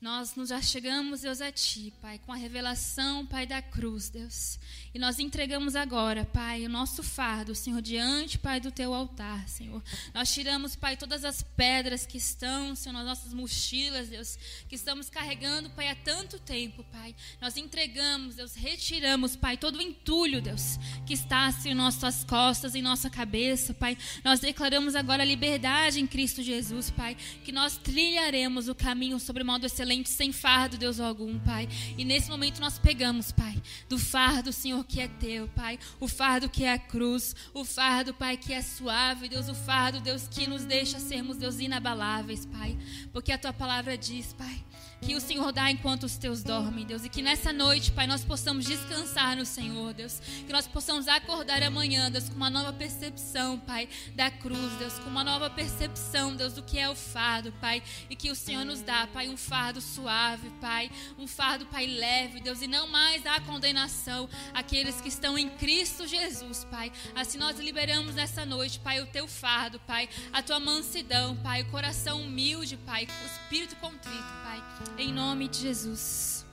Nós 0.01 0.35
nos 0.35 0.51
achegamos, 0.51 1.21
Deus, 1.21 1.41
a 1.41 1.51
Ti, 1.51 1.93
Pai, 2.01 2.19
com 2.25 2.33
a 2.33 2.35
revelação, 2.35 3.23
Pai, 3.23 3.45
da 3.45 3.61
cruz, 3.61 4.09
Deus. 4.09 4.57
E 4.95 4.97
nós 4.97 5.19
entregamos 5.19 5.75
agora, 5.75 6.25
Pai, 6.25 6.65
o 6.65 6.69
nosso 6.69 7.03
fardo, 7.03 7.53
Senhor, 7.53 7.79
diante, 7.83 8.39
Pai, 8.39 8.59
do 8.59 8.71
Teu 8.71 8.95
altar, 8.95 9.47
Senhor. 9.47 9.79
Nós 10.11 10.33
tiramos, 10.33 10.75
Pai, 10.75 10.97
todas 10.97 11.23
as 11.23 11.43
pedras 11.43 12.03
que 12.03 12.17
estão, 12.17 12.75
Senhor, 12.75 12.93
nas 12.93 13.05
nossas 13.05 13.31
mochilas, 13.31 14.09
Deus, 14.09 14.39
que 14.67 14.73
estamos 14.73 15.07
carregando, 15.07 15.69
Pai, 15.69 15.87
há 15.87 15.95
tanto 15.95 16.39
tempo, 16.39 16.83
Pai. 16.85 17.15
Nós 17.39 17.55
entregamos, 17.55 18.37
Deus, 18.37 18.55
retiramos, 18.55 19.35
Pai, 19.35 19.55
todo 19.55 19.75
o 19.75 19.81
entulho, 19.83 20.41
Deus, 20.41 20.79
que 21.05 21.13
está, 21.13 21.51
Senhor, 21.51 21.75
em 21.75 21.77
nossas 21.77 22.23
costas, 22.23 22.73
em 22.73 22.81
nossa 22.81 23.07
cabeça, 23.07 23.71
Pai. 23.71 23.95
Nós 24.23 24.39
declaramos 24.39 24.95
agora 24.95 25.21
a 25.21 25.27
liberdade 25.27 25.99
em 25.99 26.07
Cristo 26.07 26.41
Jesus, 26.41 26.89
Pai, 26.89 27.15
que 27.43 27.51
nós 27.51 27.77
trilharemos 27.77 28.67
o 28.67 28.73
caminho 28.73 29.19
sobre 29.19 29.43
modo 29.43 29.67
excelente 29.67 29.90
sem 30.06 30.32
fardo, 30.32 30.77
Deus 30.77 30.99
algum, 30.99 31.38
Pai. 31.39 31.67
E 31.97 32.06
nesse 32.06 32.30
momento 32.30 32.60
nós 32.60 32.80
pegamos, 32.80 33.32
Pai, 33.32 33.62
do 33.89 33.97
fardo, 33.97 34.54
Senhor, 34.54 34.84
que 34.86 35.01
é 35.01 35.08
teu, 35.08 35.47
Pai. 35.49 35.77
O 35.99 36.08
fardo 36.08 36.49
que 36.49 36.63
é 36.63 36.73
a 36.73 36.80
cruz. 36.80 37.36
O 37.54 37.65
fardo, 37.65 38.13
Pai, 38.13 38.38
que 38.38 38.54
é 38.54 38.62
suave, 38.62 39.27
Deus. 39.27 39.49
O 39.49 39.56
fardo, 39.56 39.99
Deus, 39.99 40.27
que 40.27 40.47
nos 40.47 40.63
deixa 40.63 40.99
sermos, 40.99 41.38
Deus, 41.38 41.60
inabaláveis, 41.60 42.45
Pai. 42.45 42.77
Porque 43.12 43.32
a 43.32 43.38
tua 43.38 43.54
palavra 43.54 43.97
diz, 43.97 44.34
Pai 44.34 44.63
que 45.01 45.15
o 45.15 45.19
Senhor 45.19 45.51
dá 45.51 45.71
enquanto 45.71 46.03
os 46.03 46.15
teus 46.15 46.43
dormem, 46.43 46.85
Deus. 46.85 47.03
E 47.03 47.09
que 47.09 47.23
nessa 47.23 47.51
noite, 47.51 47.91
Pai, 47.91 48.05
nós 48.05 48.23
possamos 48.23 48.65
descansar 48.65 49.35
no 49.35 49.45
Senhor, 49.45 49.93
Deus. 49.93 50.19
Que 50.45 50.53
nós 50.53 50.67
possamos 50.67 51.07
acordar 51.07 51.63
amanhã, 51.63 52.09
Deus, 52.11 52.29
com 52.29 52.35
uma 52.35 52.51
nova 52.51 52.71
percepção, 52.71 53.59
Pai, 53.59 53.89
da 54.15 54.29
cruz, 54.29 54.71
Deus. 54.77 54.93
Com 54.99 55.09
uma 55.09 55.23
nova 55.23 55.49
percepção, 55.49 56.35
Deus, 56.35 56.53
do 56.53 56.61
que 56.61 56.77
é 56.77 56.87
o 56.87 56.95
fardo, 56.95 57.51
Pai. 57.53 57.81
E 58.09 58.15
que 58.15 58.29
o 58.29 58.35
Senhor 58.35 58.63
nos 58.63 58.81
dá, 58.81 59.07
Pai, 59.07 59.27
um 59.27 59.35
fardo 59.35 59.81
suave, 59.81 60.51
Pai. 60.61 60.91
Um 61.17 61.25
fardo, 61.25 61.65
Pai, 61.65 61.87
leve, 61.87 62.39
Deus. 62.39 62.61
E 62.61 62.67
não 62.67 62.87
mais 62.87 63.25
a 63.25 63.41
condenação 63.41 64.29
àqueles 64.53 65.01
que 65.01 65.09
estão 65.09 65.35
em 65.35 65.49
Cristo 65.49 66.05
Jesus, 66.05 66.63
Pai. 66.65 66.91
Assim 67.15 67.39
nós 67.39 67.59
liberamos 67.59 68.13
nessa 68.13 68.45
noite, 68.45 68.79
Pai, 68.79 69.01
o 69.01 69.07
teu 69.07 69.27
fardo, 69.27 69.79
Pai. 69.79 70.07
A 70.31 70.43
tua 70.43 70.59
mansidão, 70.59 71.35
Pai. 71.37 71.63
O 71.63 71.71
coração 71.71 72.21
humilde, 72.21 72.77
Pai. 72.77 73.05
O 73.05 73.25
espírito 73.25 73.75
contrito, 73.77 74.31
Pai. 74.43 74.90
Em 74.97 75.13
nome 75.13 75.47
de 75.47 75.58
Jesus. 75.58 76.45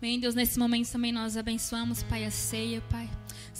Bem, 0.00 0.18
Deus, 0.18 0.34
nesse 0.34 0.58
momento 0.58 0.90
também 0.90 1.12
nós 1.12 1.36
abençoamos, 1.36 2.02
Pai, 2.02 2.24
a 2.24 2.30
ceia, 2.30 2.80
Pai. 2.90 3.08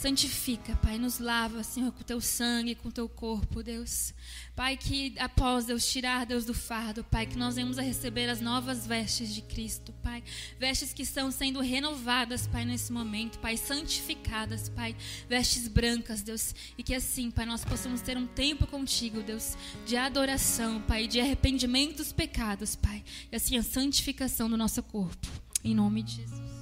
Santifica, 0.01 0.75
Pai, 0.77 0.97
nos 0.97 1.19
lava, 1.19 1.61
Senhor, 1.61 1.91
com 1.91 2.01
teu 2.01 2.19
sangue, 2.19 2.73
com 2.73 2.89
teu 2.89 3.07
corpo, 3.07 3.61
Deus. 3.61 4.15
Pai, 4.55 4.75
que 4.75 5.13
após 5.19 5.65
Deus 5.65 5.85
tirar, 5.85 6.25
Deus, 6.25 6.43
do 6.43 6.55
fardo, 6.55 7.03
Pai, 7.03 7.27
que 7.27 7.37
nós 7.37 7.53
venhamos 7.53 7.77
a 7.77 7.83
receber 7.83 8.27
as 8.27 8.41
novas 8.41 8.87
vestes 8.87 9.31
de 9.31 9.43
Cristo, 9.43 9.93
Pai. 10.01 10.23
Vestes 10.57 10.91
que 10.91 11.03
estão 11.03 11.29
sendo 11.29 11.61
renovadas, 11.61 12.47
Pai, 12.47 12.65
nesse 12.65 12.91
momento, 12.91 13.37
Pai, 13.37 13.55
santificadas, 13.57 14.69
Pai. 14.69 14.95
Vestes 15.29 15.67
brancas, 15.67 16.23
Deus. 16.23 16.55
E 16.79 16.81
que 16.81 16.95
assim, 16.95 17.29
Pai, 17.29 17.45
nós 17.45 17.63
possamos 17.63 18.01
ter 18.01 18.17
um 18.17 18.25
tempo 18.25 18.65
contigo, 18.65 19.21
Deus, 19.21 19.55
de 19.85 19.95
adoração, 19.95 20.81
Pai, 20.81 21.07
de 21.07 21.19
arrependimento 21.19 21.97
dos 21.97 22.11
pecados, 22.11 22.75
Pai. 22.75 23.03
E 23.31 23.35
assim 23.35 23.55
a 23.55 23.61
santificação 23.61 24.49
do 24.49 24.57
nosso 24.57 24.81
corpo. 24.81 25.27
Em 25.63 25.75
nome 25.75 26.01
de 26.01 26.15
Jesus. 26.15 26.60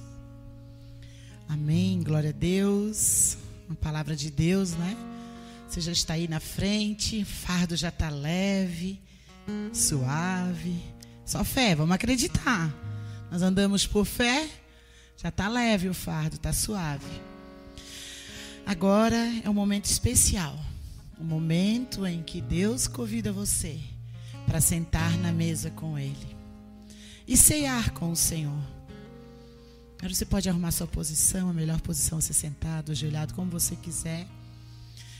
Amém. 1.50 2.00
Glória 2.00 2.30
a 2.30 2.32
Deus. 2.32 3.36
Uma 3.68 3.74
palavra 3.74 4.14
de 4.14 4.30
Deus, 4.30 4.70
né? 4.70 4.96
Você 5.68 5.80
já 5.80 5.90
está 5.90 6.14
aí 6.14 6.28
na 6.28 6.38
frente, 6.38 7.24
fardo 7.24 7.74
já 7.74 7.88
está 7.88 8.08
leve, 8.08 9.00
suave. 9.72 10.80
Só 11.26 11.42
fé, 11.42 11.74
vamos 11.74 11.92
acreditar. 11.92 12.72
Nós 13.32 13.42
andamos 13.42 13.84
por 13.84 14.04
fé, 14.04 14.48
já 15.16 15.28
está 15.28 15.48
leve 15.48 15.88
o 15.88 15.94
fardo, 15.94 16.36
está 16.36 16.52
suave. 16.52 17.20
Agora 18.64 19.18
é 19.42 19.50
um 19.50 19.54
momento 19.54 19.86
especial. 19.86 20.56
Um 21.18 21.24
momento 21.24 22.06
em 22.06 22.22
que 22.22 22.40
Deus 22.40 22.86
convida 22.86 23.32
você 23.32 23.76
para 24.46 24.60
sentar 24.60 25.18
na 25.18 25.32
mesa 25.32 25.68
com 25.70 25.98
Ele 25.98 26.36
e 27.26 27.36
ceiar 27.36 27.90
com 27.92 28.12
o 28.12 28.16
Senhor. 28.16 28.79
Agora 30.00 30.14
você 30.14 30.24
pode 30.24 30.48
arrumar 30.48 30.70
sua 30.70 30.86
posição, 30.86 31.50
a 31.50 31.52
melhor 31.52 31.78
posição 31.82 32.16
é 32.16 32.22
ser 32.22 32.32
sentado, 32.32 32.90
ajoelhado, 32.90 33.34
como 33.34 33.50
você 33.50 33.76
quiser. 33.76 34.26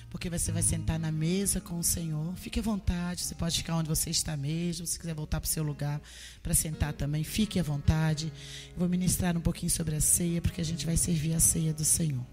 Porque 0.09 0.31
você 0.31 0.51
vai 0.51 0.63
sentar 0.63 0.99
na 0.99 1.13
mesa 1.13 1.61
com 1.61 1.79
o 1.79 1.85
Senhor. 1.85 2.35
Fique 2.37 2.61
à 2.61 2.63
vontade, 2.63 3.21
você 3.21 3.35
pode 3.35 3.59
ficar 3.59 3.77
onde 3.77 3.91
você 3.91 4.09
está 4.09 4.35
mesmo. 4.39 4.87
Se 4.87 4.99
quiser 4.99 5.13
voltar 5.13 5.39
para 5.39 5.47
o 5.47 5.51
seu 5.51 5.63
lugar 5.63 6.01
para 6.43 6.55
sentar 6.55 6.95
também, 6.95 7.23
fique 7.23 7.61
à 7.61 7.63
vontade. 7.63 8.33
Eu 8.73 8.79
vou 8.79 8.89
ministrar 8.89 9.37
um 9.37 9.41
pouquinho 9.43 9.69
sobre 9.69 9.97
a 9.97 10.01
ceia, 10.01 10.41
porque 10.41 10.63
a 10.63 10.65
gente 10.65 10.87
vai 10.87 10.97
servir 10.97 11.35
a 11.35 11.41
ceia 11.41 11.75
do 11.75 11.85
Senhor. 11.85 12.25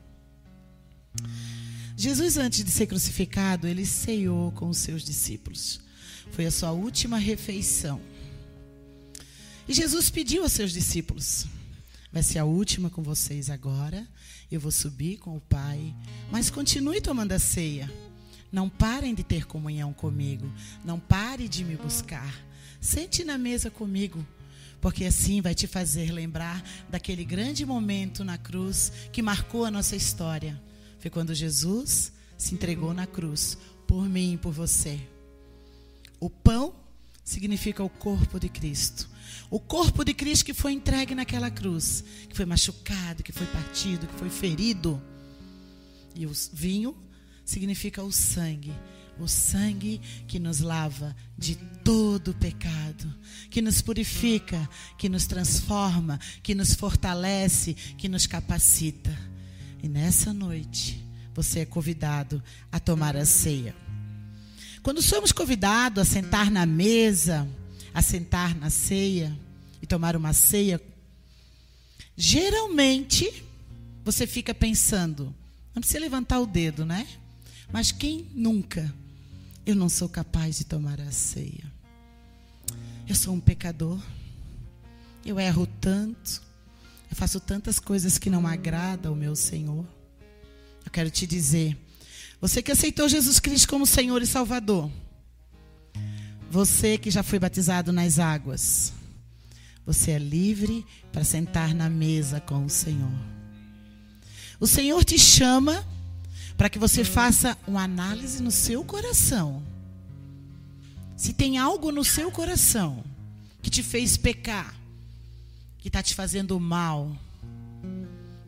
Jesus, 1.98 2.38
antes 2.38 2.64
de 2.64 2.72
ser 2.72 2.88
crucificado, 2.88 3.68
ele 3.68 3.86
ceiou 3.86 4.54
com 4.54 4.70
os 4.70 4.78
seus 4.78 5.04
discípulos. 5.04 5.82
Foi 6.32 6.46
a 6.46 6.52
sua 6.52 6.72
última 6.72 7.18
refeição. 7.18 8.00
E 9.68 9.74
Jesus 9.74 10.10
pediu 10.10 10.44
aos 10.44 10.54
seus 10.54 10.72
discípulos: 10.72 11.46
Vai 12.12 12.24
ser 12.24 12.40
a 12.40 12.46
última 12.46 12.90
com 12.90 13.04
vocês 13.04 13.50
agora. 13.50 14.08
Eu 14.52 14.60
vou 14.60 14.72
subir 14.72 15.18
com 15.18 15.36
o 15.36 15.42
Pai. 15.42 15.94
Mas 16.32 16.50
continue 16.50 17.02
tomando 17.02 17.34
a 17.34 17.40
ceia. 17.40 17.92
Não 18.52 18.70
parem 18.70 19.14
de 19.14 19.24
ter 19.24 19.46
comunhão 19.46 19.92
comigo. 19.94 20.52
Não 20.86 21.00
pare 21.00 21.48
de 21.48 21.64
me 21.64 21.76
buscar. 21.76 22.34
Sente 22.80 23.24
na 23.24 23.38
mesa 23.38 23.70
comigo. 23.70 24.26
Porque 24.80 25.06
assim 25.06 25.42
vai 25.42 25.54
te 25.54 25.68
fazer 25.68 26.12
lembrar 26.12 26.64
daquele 26.90 27.26
grande 27.26 27.66
momento 27.66 28.24
na 28.24 28.38
cruz 28.38 28.92
que 29.12 29.22
marcou 29.22 29.66
a 29.66 29.72
nossa 29.72 29.96
história. 29.96 30.62
Foi 31.00 31.10
quando 31.10 31.36
Jesus 31.36 32.14
se 32.38 32.54
entregou 32.54 32.94
na 32.94 33.08
cruz 33.08 33.58
por 33.88 34.08
mim 34.08 34.34
e 34.34 34.38
por 34.38 34.54
você. 34.54 35.00
O 36.20 36.30
pão 36.30 36.74
significa 37.24 37.84
o 37.84 37.90
corpo 37.90 38.40
de 38.40 38.50
Cristo. 38.50 39.10
O 39.50 39.60
corpo 39.60 40.04
de 40.04 40.14
Cristo 40.14 40.46
que 40.46 40.54
foi 40.54 40.74
entregue 40.74 41.16
naquela 41.16 41.50
cruz, 41.50 42.04
que 42.30 42.36
foi 42.36 42.46
machucado, 42.46 43.24
que 43.24 43.32
foi 43.32 43.48
partido, 43.48 44.08
que 44.08 44.16
foi 44.16 44.30
ferido. 44.30 45.02
E 46.14 46.26
o 46.26 46.32
vinho 46.52 46.96
significa 47.46 48.04
o 48.04 48.12
sangue, 48.12 48.74
o 49.20 49.28
sangue 49.28 50.02
que 50.28 50.38
nos 50.38 50.60
lava 50.60 51.16
de 51.38 51.56
todo 51.84 52.34
pecado, 52.34 53.14
que 53.50 53.62
nos 53.62 53.82
purifica, 53.82 54.70
que 54.98 55.08
nos 55.08 55.26
transforma, 55.26 56.20
que 56.44 56.54
nos 56.54 56.74
fortalece, 56.74 57.74
que 57.74 58.10
nos 58.10 58.28
capacita. 58.28 59.18
E 59.82 59.88
nessa 59.88 60.34
noite, 60.34 61.02
você 61.34 61.60
é 61.60 61.66
convidado 61.66 62.44
a 62.72 62.80
tomar 62.80 63.16
a 63.16 63.26
ceia. 63.26 63.76
Quando 64.84 65.02
somos 65.02 65.32
convidados 65.32 66.02
a 66.02 66.06
sentar 66.06 66.52
na 66.52 66.66
mesa, 66.66 67.48
a 67.98 68.02
sentar 68.04 68.54
na 68.54 68.70
ceia 68.70 69.36
e 69.82 69.88
tomar 69.88 70.16
uma 70.16 70.32
ceia, 70.32 70.80
geralmente 72.16 73.44
você 74.06 74.28
fica 74.28 74.54
pensando, 74.54 75.36
não 75.74 75.80
precisa 75.80 76.02
levantar 76.02 76.40
o 76.40 76.46
dedo, 76.46 76.86
né? 76.86 77.08
Mas 77.72 77.92
quem 77.92 78.28
nunca? 78.36 78.94
Eu 79.66 79.76
não 79.76 79.90
sou 79.90 80.08
capaz 80.08 80.60
de 80.60 80.66
tomar 80.66 81.02
a 81.02 81.12
ceia. 81.12 81.64
Eu 83.08 83.16
sou 83.16 83.34
um 83.34 83.40
pecador. 83.40 84.00
Eu 85.26 85.40
erro 85.40 85.66
tanto. 85.82 86.44
Eu 87.10 87.16
faço 87.16 87.40
tantas 87.40 87.80
coisas 87.80 88.20
que 88.20 88.30
não 88.30 88.46
agradam 88.46 89.14
ao 89.14 89.18
meu 89.18 89.36
Senhor. 89.36 89.84
Eu 90.86 90.92
quero 90.92 91.10
te 91.10 91.26
dizer, 91.26 91.76
você 92.40 92.62
que 92.62 92.72
aceitou 92.72 93.10
Jesus 93.10 93.40
Cristo 93.40 93.68
como 93.68 93.88
Senhor 93.88 94.22
e 94.22 94.28
Salvador, 94.28 94.88
você 96.50 96.98
que 96.98 97.12
já 97.12 97.24
foi 97.24 97.40
batizado 97.40 97.92
nas 97.92 98.20
águas, 98.20 98.94
você 99.86 100.12
é 100.12 100.20
livre 100.20 100.86
para 101.12 101.24
sentar 101.24 101.74
na 101.74 101.90
mesa 101.90 102.40
com 102.40 102.66
o 102.66 102.70
Senhor. 102.70 103.12
O 104.60 104.68
Senhor 104.68 105.04
te 105.04 105.20
chama 105.20 105.86
para 106.58 106.70
que 106.70 106.80
você 106.80 107.04
faça 107.04 107.58
uma 107.68 107.84
análise 107.84 108.42
no 108.42 108.52
seu 108.52 108.84
coração. 108.84 109.62
Se 111.16 111.34
tem 111.34 111.58
algo 111.58 111.92
no 111.92 112.04
seu 112.04 112.32
coração 112.32 113.04
que 113.62 113.70
te 113.70 113.84
fez 113.84 114.18
pecar, 114.18 114.76
que 115.78 115.90
está 115.90 116.02
te 116.02 116.16
fazendo 116.16 116.60
mal, 116.60 117.16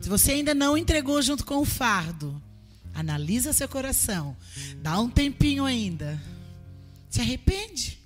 se 0.00 0.08
você 0.08 0.32
ainda 0.32 0.54
não 0.54 0.76
entregou 0.76 1.20
junto 1.20 1.44
com 1.44 1.58
o 1.58 1.64
fardo, 1.64 2.40
analisa 2.94 3.52
seu 3.52 3.68
coração, 3.68 4.36
dá 4.82 4.98
um 4.98 5.08
tempinho 5.08 5.64
ainda 5.64 6.20
se 7.10 7.20
arrepende. 7.20 7.98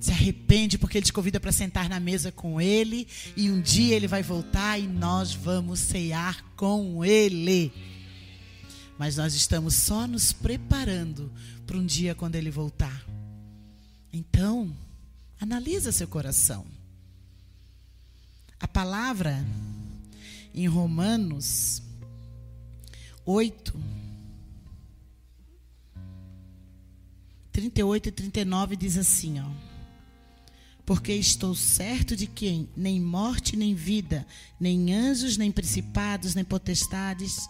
Se 0.00 0.10
arrepende 0.10 0.78
porque 0.78 0.96
ele 0.96 1.04
te 1.04 1.12
convida 1.12 1.38
para 1.38 1.52
sentar 1.52 1.88
na 1.88 2.00
mesa 2.00 2.32
com 2.32 2.60
ele 2.60 3.06
e 3.36 3.50
um 3.50 3.60
dia 3.60 3.94
ele 3.94 4.08
vai 4.08 4.22
voltar 4.22 4.78
e 4.78 4.86
nós 4.86 5.34
vamos 5.34 5.78
cear 5.78 6.42
com 6.56 7.04
ele. 7.04 7.70
Mas 8.98 9.16
nós 9.16 9.34
estamos 9.34 9.74
só 9.74 10.06
nos 10.06 10.32
preparando 10.32 11.30
para 11.66 11.76
um 11.76 11.84
dia 11.84 12.14
quando 12.14 12.36
ele 12.36 12.50
voltar. 12.50 13.06
Então, 14.12 14.74
analisa 15.38 15.92
seu 15.92 16.08
coração. 16.08 16.64
A 18.58 18.66
palavra 18.66 19.44
em 20.54 20.66
Romanos 20.66 21.82
8 23.24 23.97
38 27.60 28.08
e 28.08 28.12
39 28.12 28.76
diz 28.76 28.96
assim, 28.96 29.40
ó. 29.40 29.46
Porque 30.86 31.12
estou 31.12 31.54
certo 31.54 32.16
de 32.16 32.26
que 32.26 32.68
nem 32.76 33.00
morte, 33.00 33.56
nem 33.56 33.74
vida, 33.74 34.24
nem 34.58 34.94
anjos, 34.94 35.36
nem 35.36 35.50
principados, 35.50 36.34
nem 36.34 36.44
potestades, 36.44 37.48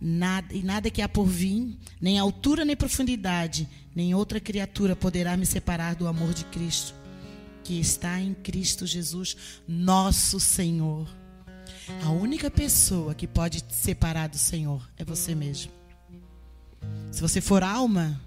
nada, 0.00 0.52
e 0.52 0.62
nada 0.62 0.90
que 0.90 1.00
há 1.00 1.08
por 1.08 1.24
vir, 1.24 1.78
nem 2.00 2.18
altura, 2.18 2.64
nem 2.64 2.76
profundidade, 2.76 3.68
nem 3.94 4.14
outra 4.14 4.40
criatura 4.40 4.96
poderá 4.96 5.36
me 5.36 5.46
separar 5.46 5.94
do 5.94 6.08
amor 6.08 6.34
de 6.34 6.44
Cristo, 6.46 6.94
que 7.62 7.78
está 7.78 8.20
em 8.20 8.34
Cristo 8.34 8.86
Jesus, 8.86 9.36
nosso 9.68 10.40
Senhor. 10.40 11.08
A 12.02 12.10
única 12.10 12.50
pessoa 12.50 13.14
que 13.14 13.26
pode 13.26 13.60
te 13.60 13.74
separar 13.74 14.28
do 14.28 14.38
Senhor 14.38 14.86
é 14.98 15.04
você 15.04 15.34
mesmo. 15.34 15.72
Se 17.10 17.20
você 17.20 17.40
for 17.40 17.62
alma, 17.62 18.20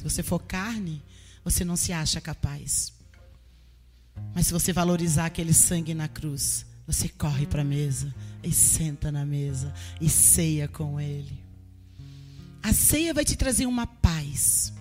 se 0.00 0.04
você 0.04 0.22
for 0.22 0.38
carne, 0.38 1.02
você 1.44 1.62
não 1.62 1.76
se 1.76 1.92
acha 1.92 2.22
capaz. 2.22 2.90
Mas 4.34 4.46
se 4.46 4.52
você 4.52 4.72
valorizar 4.72 5.26
aquele 5.26 5.52
sangue 5.52 5.92
na 5.92 6.08
cruz, 6.08 6.64
você 6.86 7.06
corre 7.06 7.46
para 7.46 7.60
a 7.60 7.64
mesa 7.64 8.14
e 8.42 8.50
senta 8.50 9.12
na 9.12 9.26
mesa 9.26 9.74
e 10.00 10.08
ceia 10.08 10.66
com 10.66 10.98
ele. 10.98 11.38
A 12.62 12.72
ceia 12.72 13.12
vai 13.12 13.26
te 13.26 13.36
trazer 13.36 13.66
uma 13.66 13.86
paz, 13.86 14.72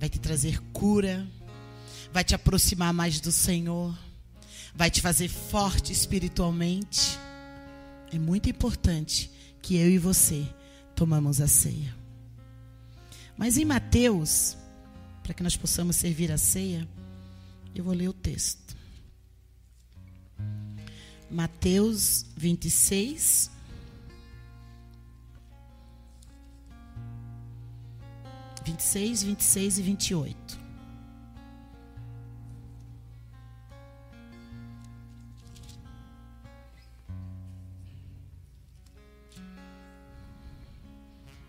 vai 0.00 0.08
te 0.08 0.18
trazer 0.18 0.58
cura, 0.72 1.28
vai 2.10 2.24
te 2.24 2.34
aproximar 2.34 2.94
mais 2.94 3.20
do 3.20 3.30
Senhor, 3.30 3.94
vai 4.74 4.90
te 4.90 5.02
fazer 5.02 5.28
forte 5.28 5.92
espiritualmente. 5.92 7.18
É 8.10 8.18
muito 8.18 8.48
importante 8.48 9.30
que 9.60 9.76
eu 9.76 9.90
e 9.90 9.98
você 9.98 10.48
tomamos 10.94 11.42
a 11.42 11.46
ceia. 11.46 12.03
Mas 13.36 13.56
em 13.58 13.64
Mateus, 13.64 14.56
para 15.22 15.34
que 15.34 15.42
nós 15.42 15.56
possamos 15.56 15.96
servir 15.96 16.30
a 16.30 16.38
ceia, 16.38 16.88
eu 17.74 17.82
vou 17.82 17.92
ler 17.92 18.08
o 18.08 18.12
texto. 18.12 18.76
Mateus 21.30 22.24
26. 22.36 23.50
Vinte 28.64 28.80
e 28.80 28.82
seis, 28.82 29.22
vinte 29.22 29.40
e 29.40 29.44
seis 29.44 29.78
e 29.78 29.82
vinte 29.82 30.08
e 30.08 30.14
oito. 30.14 30.58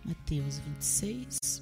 Mateus 0.04 0.58
vinte 0.58 0.80
e 0.80 0.84
seis. 0.84 1.55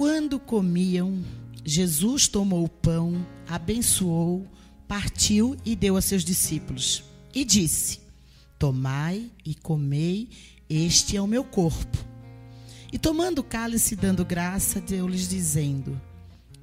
Quando 0.00 0.40
comiam, 0.40 1.22
Jesus 1.62 2.26
tomou 2.26 2.64
o 2.64 2.68
pão, 2.70 3.14
abençoou, 3.46 4.46
partiu 4.88 5.58
e 5.62 5.76
deu 5.76 5.94
a 5.94 6.00
seus 6.00 6.24
discípulos. 6.24 7.04
E 7.34 7.44
disse: 7.44 8.00
Tomai 8.58 9.30
e 9.44 9.54
comei, 9.54 10.30
este 10.70 11.18
é 11.18 11.20
o 11.20 11.26
meu 11.26 11.44
corpo. 11.44 11.98
E 12.90 12.98
tomando 12.98 13.40
o 13.40 13.44
cálice, 13.44 13.94
dando 13.94 14.24
graça, 14.24 14.80
deu-lhes, 14.80 15.28
dizendo: 15.28 16.00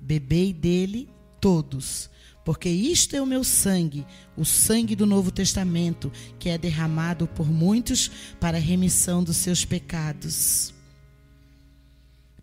Bebei 0.01 0.51
dele 0.51 1.07
todos, 1.39 2.09
porque 2.43 2.69
isto 2.69 3.15
é 3.15 3.21
o 3.21 3.27
meu 3.27 3.43
sangue, 3.43 4.03
o 4.35 4.45
sangue 4.45 4.95
do 4.95 5.05
Novo 5.05 5.29
Testamento, 5.29 6.11
que 6.39 6.49
é 6.49 6.57
derramado 6.57 7.27
por 7.27 7.47
muitos 7.47 8.09
para 8.39 8.57
a 8.57 8.59
remissão 8.59 9.23
dos 9.23 9.37
seus 9.37 9.63
pecados. 9.63 10.75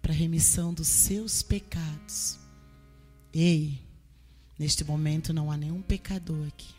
Para 0.05 0.12
a 0.12 0.16
remissão 0.16 0.74
dos 0.74 0.86
seus 0.86 1.40
pecados. 1.40 2.38
Ei, 3.32 3.80
neste 4.59 4.84
momento 4.84 5.32
não 5.32 5.50
há 5.50 5.57
nenhum 5.57 5.80
pecador 5.80 6.46
aqui, 6.46 6.74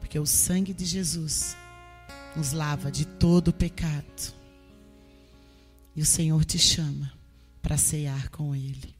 porque 0.00 0.18
o 0.18 0.26
sangue 0.26 0.74
de 0.74 0.84
Jesus 0.84 1.56
nos 2.34 2.50
lava 2.50 2.90
de 2.90 3.04
todo 3.04 3.48
o 3.48 3.52
pecado. 3.52 4.34
E 5.94 6.02
o 6.02 6.04
Senhor 6.04 6.44
te 6.44 6.58
chama 6.58 7.12
para 7.62 7.76
cear 7.76 8.30
com 8.30 8.52
Ele. 8.52 8.96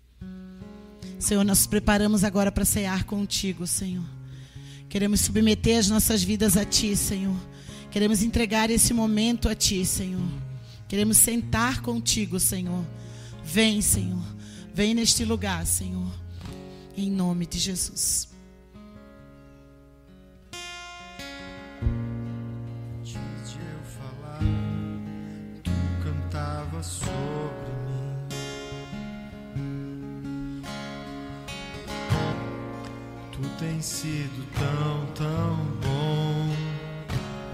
Senhor, 1.19 1.43
nós 1.43 1.59
nos 1.59 1.67
preparamos 1.67 2.23
agora 2.23 2.53
para 2.53 2.65
cear 2.65 3.03
contigo, 3.03 3.67
Senhor. 3.67 4.07
Queremos 4.89 5.23
submeter 5.23 5.81
as 5.81 5.89
nossas 5.89 6.23
vidas 6.23 6.57
a 6.57 6.65
Ti, 6.65 6.95
Senhor. 6.95 7.37
Queremos 7.91 8.23
entregar 8.23 8.71
esse 8.71 8.95
momento 8.95 9.49
a 9.49 9.57
Ti, 9.57 9.85
Senhor. 9.85 10.29
Queremos 10.87 11.17
sentar 11.17 11.83
contigo, 11.83 12.39
Senhor. 12.39 12.87
Vem, 13.45 13.81
Senhor. 13.81 14.23
Vem 14.73 14.95
neste 14.95 15.25
lugar, 15.25 15.67
Senhor. 15.67 16.13
Em 16.97 17.11
nome 17.11 17.47
de 17.47 17.59
Jesus. 17.59 18.29
De 23.03 23.17
eu 23.17 23.83
falar, 23.85 24.41
tu 25.65 25.71
cantava 26.05 26.83
sobre 26.83 27.73
mim. 27.87 28.29
Tu 33.33 33.41
tens 33.59 33.85
sido 33.85 34.47
tão, 34.53 35.07
tão 35.15 35.57
bom 35.81 36.55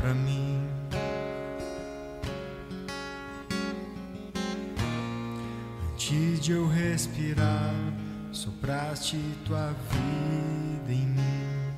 pra 0.01 0.12
mim. 0.14 0.45
De 6.47 6.53
eu 6.53 6.68
respirar, 6.68 7.74
sopraste 8.30 9.18
tua 9.44 9.74
vida 9.90 10.92
em 10.92 11.05
mim. 11.05 11.74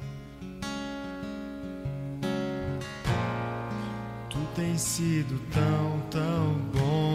Tu 4.29 4.39
tens 4.55 4.83
sido 4.83 5.41
tão, 5.55 6.01
tão 6.11 6.53
bom 6.75 7.08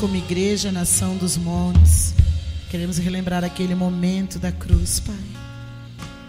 como 0.00 0.16
igreja, 0.16 0.72
nação 0.72 1.14
dos 1.18 1.36
montes, 1.36 2.14
queremos 2.70 2.96
relembrar 2.96 3.44
aquele 3.44 3.74
momento 3.74 4.38
da 4.38 4.50
cruz, 4.50 4.98
Pai. 4.98 5.14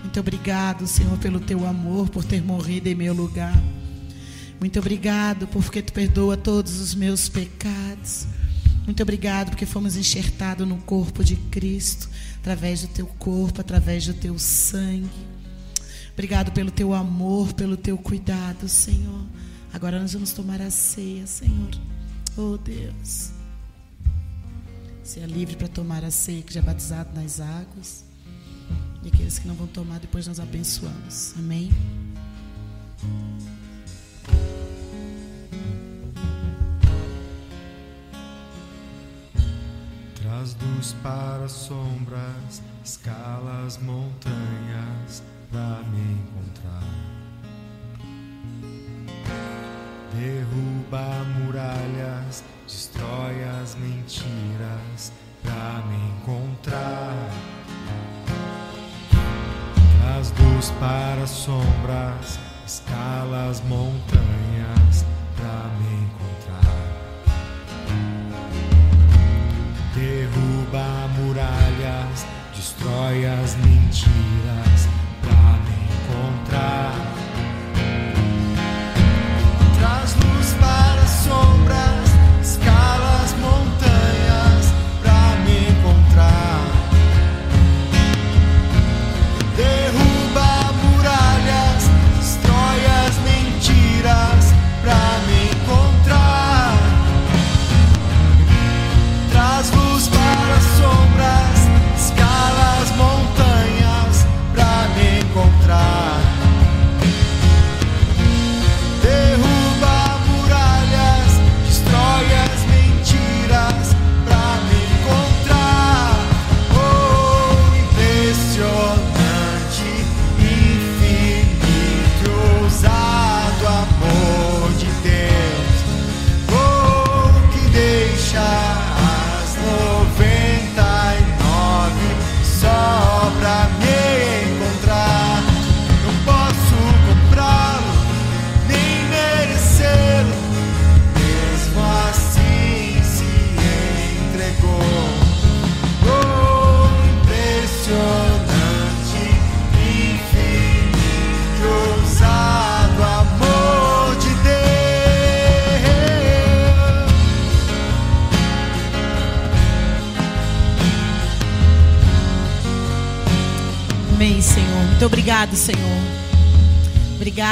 Muito 0.02 0.20
obrigado, 0.20 0.86
Senhor, 0.86 1.18
pelo 1.20 1.40
teu 1.40 1.66
amor, 1.66 2.10
por 2.10 2.26
ter 2.26 2.44
morrido 2.44 2.90
em 2.90 2.96
meu 2.96 3.14
lugar. 3.14 3.58
Muito 4.60 4.78
obrigado 4.78 5.48
porque 5.48 5.82
tu 5.82 5.94
perdoa 5.94 6.36
todos 6.36 6.82
os 6.82 6.94
meus 6.94 7.30
pecados. 7.30 8.28
Muito 8.86 9.02
obrigado 9.02 9.52
porque 9.52 9.66
fomos 9.66 9.96
enxertados 9.96 10.68
no 10.68 10.76
corpo 10.80 11.24
de 11.24 11.38
Cristo, 11.38 12.10
através 12.42 12.82
do 12.82 12.90
teu 12.90 13.06
corpo, 13.06 13.62
através 13.62 14.06
do 14.06 14.14
teu 14.14 14.38
sangue. 14.38 15.10
Obrigado 16.12 16.52
pelo 16.52 16.72
teu 16.72 16.94
amor, 16.94 17.54
pelo 17.54 17.78
teu 17.78 17.98
cuidado, 17.98 18.68
Senhor. 18.68 19.26
Agora 19.72 19.98
nós 19.98 20.12
vamos 20.12 20.34
tomar 20.34 20.62
a 20.62 20.70
ceia, 20.70 21.26
Senhor. 21.26 21.72
Oh 22.36 22.58
Deus. 22.58 23.41
Seja 25.12 25.28
livre 25.28 25.58
para 25.58 25.68
tomar 25.68 26.06
a 26.06 26.10
ceia 26.10 26.42
que 26.42 26.54
já 26.54 26.62
é 26.62 26.64
batizado 26.64 27.14
nas 27.14 27.42
águas. 27.42 28.06
E 29.04 29.10
aqueles 29.10 29.38
que 29.38 29.46
não 29.46 29.56
vão 29.56 29.68
tomar, 29.68 30.00
depois 30.00 30.26
nós 30.26 30.40
abençoamos. 30.40 31.34
Amém? 31.38 31.70
Traz 40.16 40.56
luz 40.62 40.96
para 41.04 41.44
as 41.44 41.52
sombras, 41.52 42.62
escala 42.82 43.66
as 43.66 43.78
montanhas 43.80 45.22
pra 45.52 45.84
me 45.90 46.14
encontrar. 46.14 46.88
Derruba 50.22 51.26
muralhas, 51.40 52.44
destrói 52.68 53.44
as 53.60 53.74
mentiras 53.74 55.12
pra 55.42 55.84
me 55.88 55.98
encontrar. 56.12 57.32
Traz 60.00 60.32
luz 60.38 60.70
para 60.80 61.24
as 61.24 61.30
sombras, 61.32 62.40
escala 62.68 63.50
as 63.50 63.62
montanhas 63.62 65.06
pra 65.36 65.72
me 65.80 66.01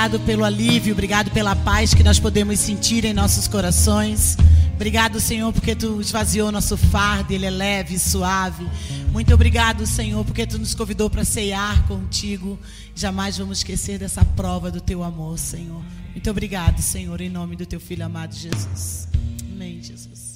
Obrigado 0.10 0.26
pelo 0.26 0.44
alívio, 0.44 0.94
obrigado 0.94 1.30
pela 1.30 1.56
paz 1.56 1.94
que 1.94 2.02
nós 2.02 2.20
podemos 2.20 2.60
sentir 2.60 3.06
em 3.06 3.14
nossos 3.14 3.48
corações. 3.48 4.36
Obrigado, 4.74 5.20
Senhor, 5.20 5.54
porque 5.54 5.76
tu 5.76 6.02
esvaziou 6.02 6.52
nosso 6.52 6.76
fardo, 6.76 7.32
ele 7.32 7.46
é 7.46 7.50
leve 7.52 7.94
e 7.94 8.00
suave. 8.00 8.68
Muito 9.12 9.32
obrigado, 9.36 9.86
Senhor, 9.86 10.26
porque 10.26 10.48
tu 10.48 10.58
nos 10.58 10.74
convidou 10.74 11.12
para 11.12 11.24
ceiar 11.24 11.88
contigo. 11.88 12.58
Jamais 12.96 13.38
vamos 13.38 13.60
esquecer 13.60 14.00
dessa 14.00 14.26
prova 14.26 14.72
do 14.72 14.82
teu 14.82 15.04
amor, 15.04 15.38
Senhor. 15.38 15.84
Muito 16.12 16.28
obrigado, 16.32 16.82
Senhor, 16.82 17.22
em 17.22 17.30
nome 17.30 17.56
do 17.56 17.68
teu 17.68 17.80
filho 17.80 18.04
amado 18.04 18.34
Jesus. 18.34 19.08
Amém, 19.54 19.80
Jesus. 19.80 20.29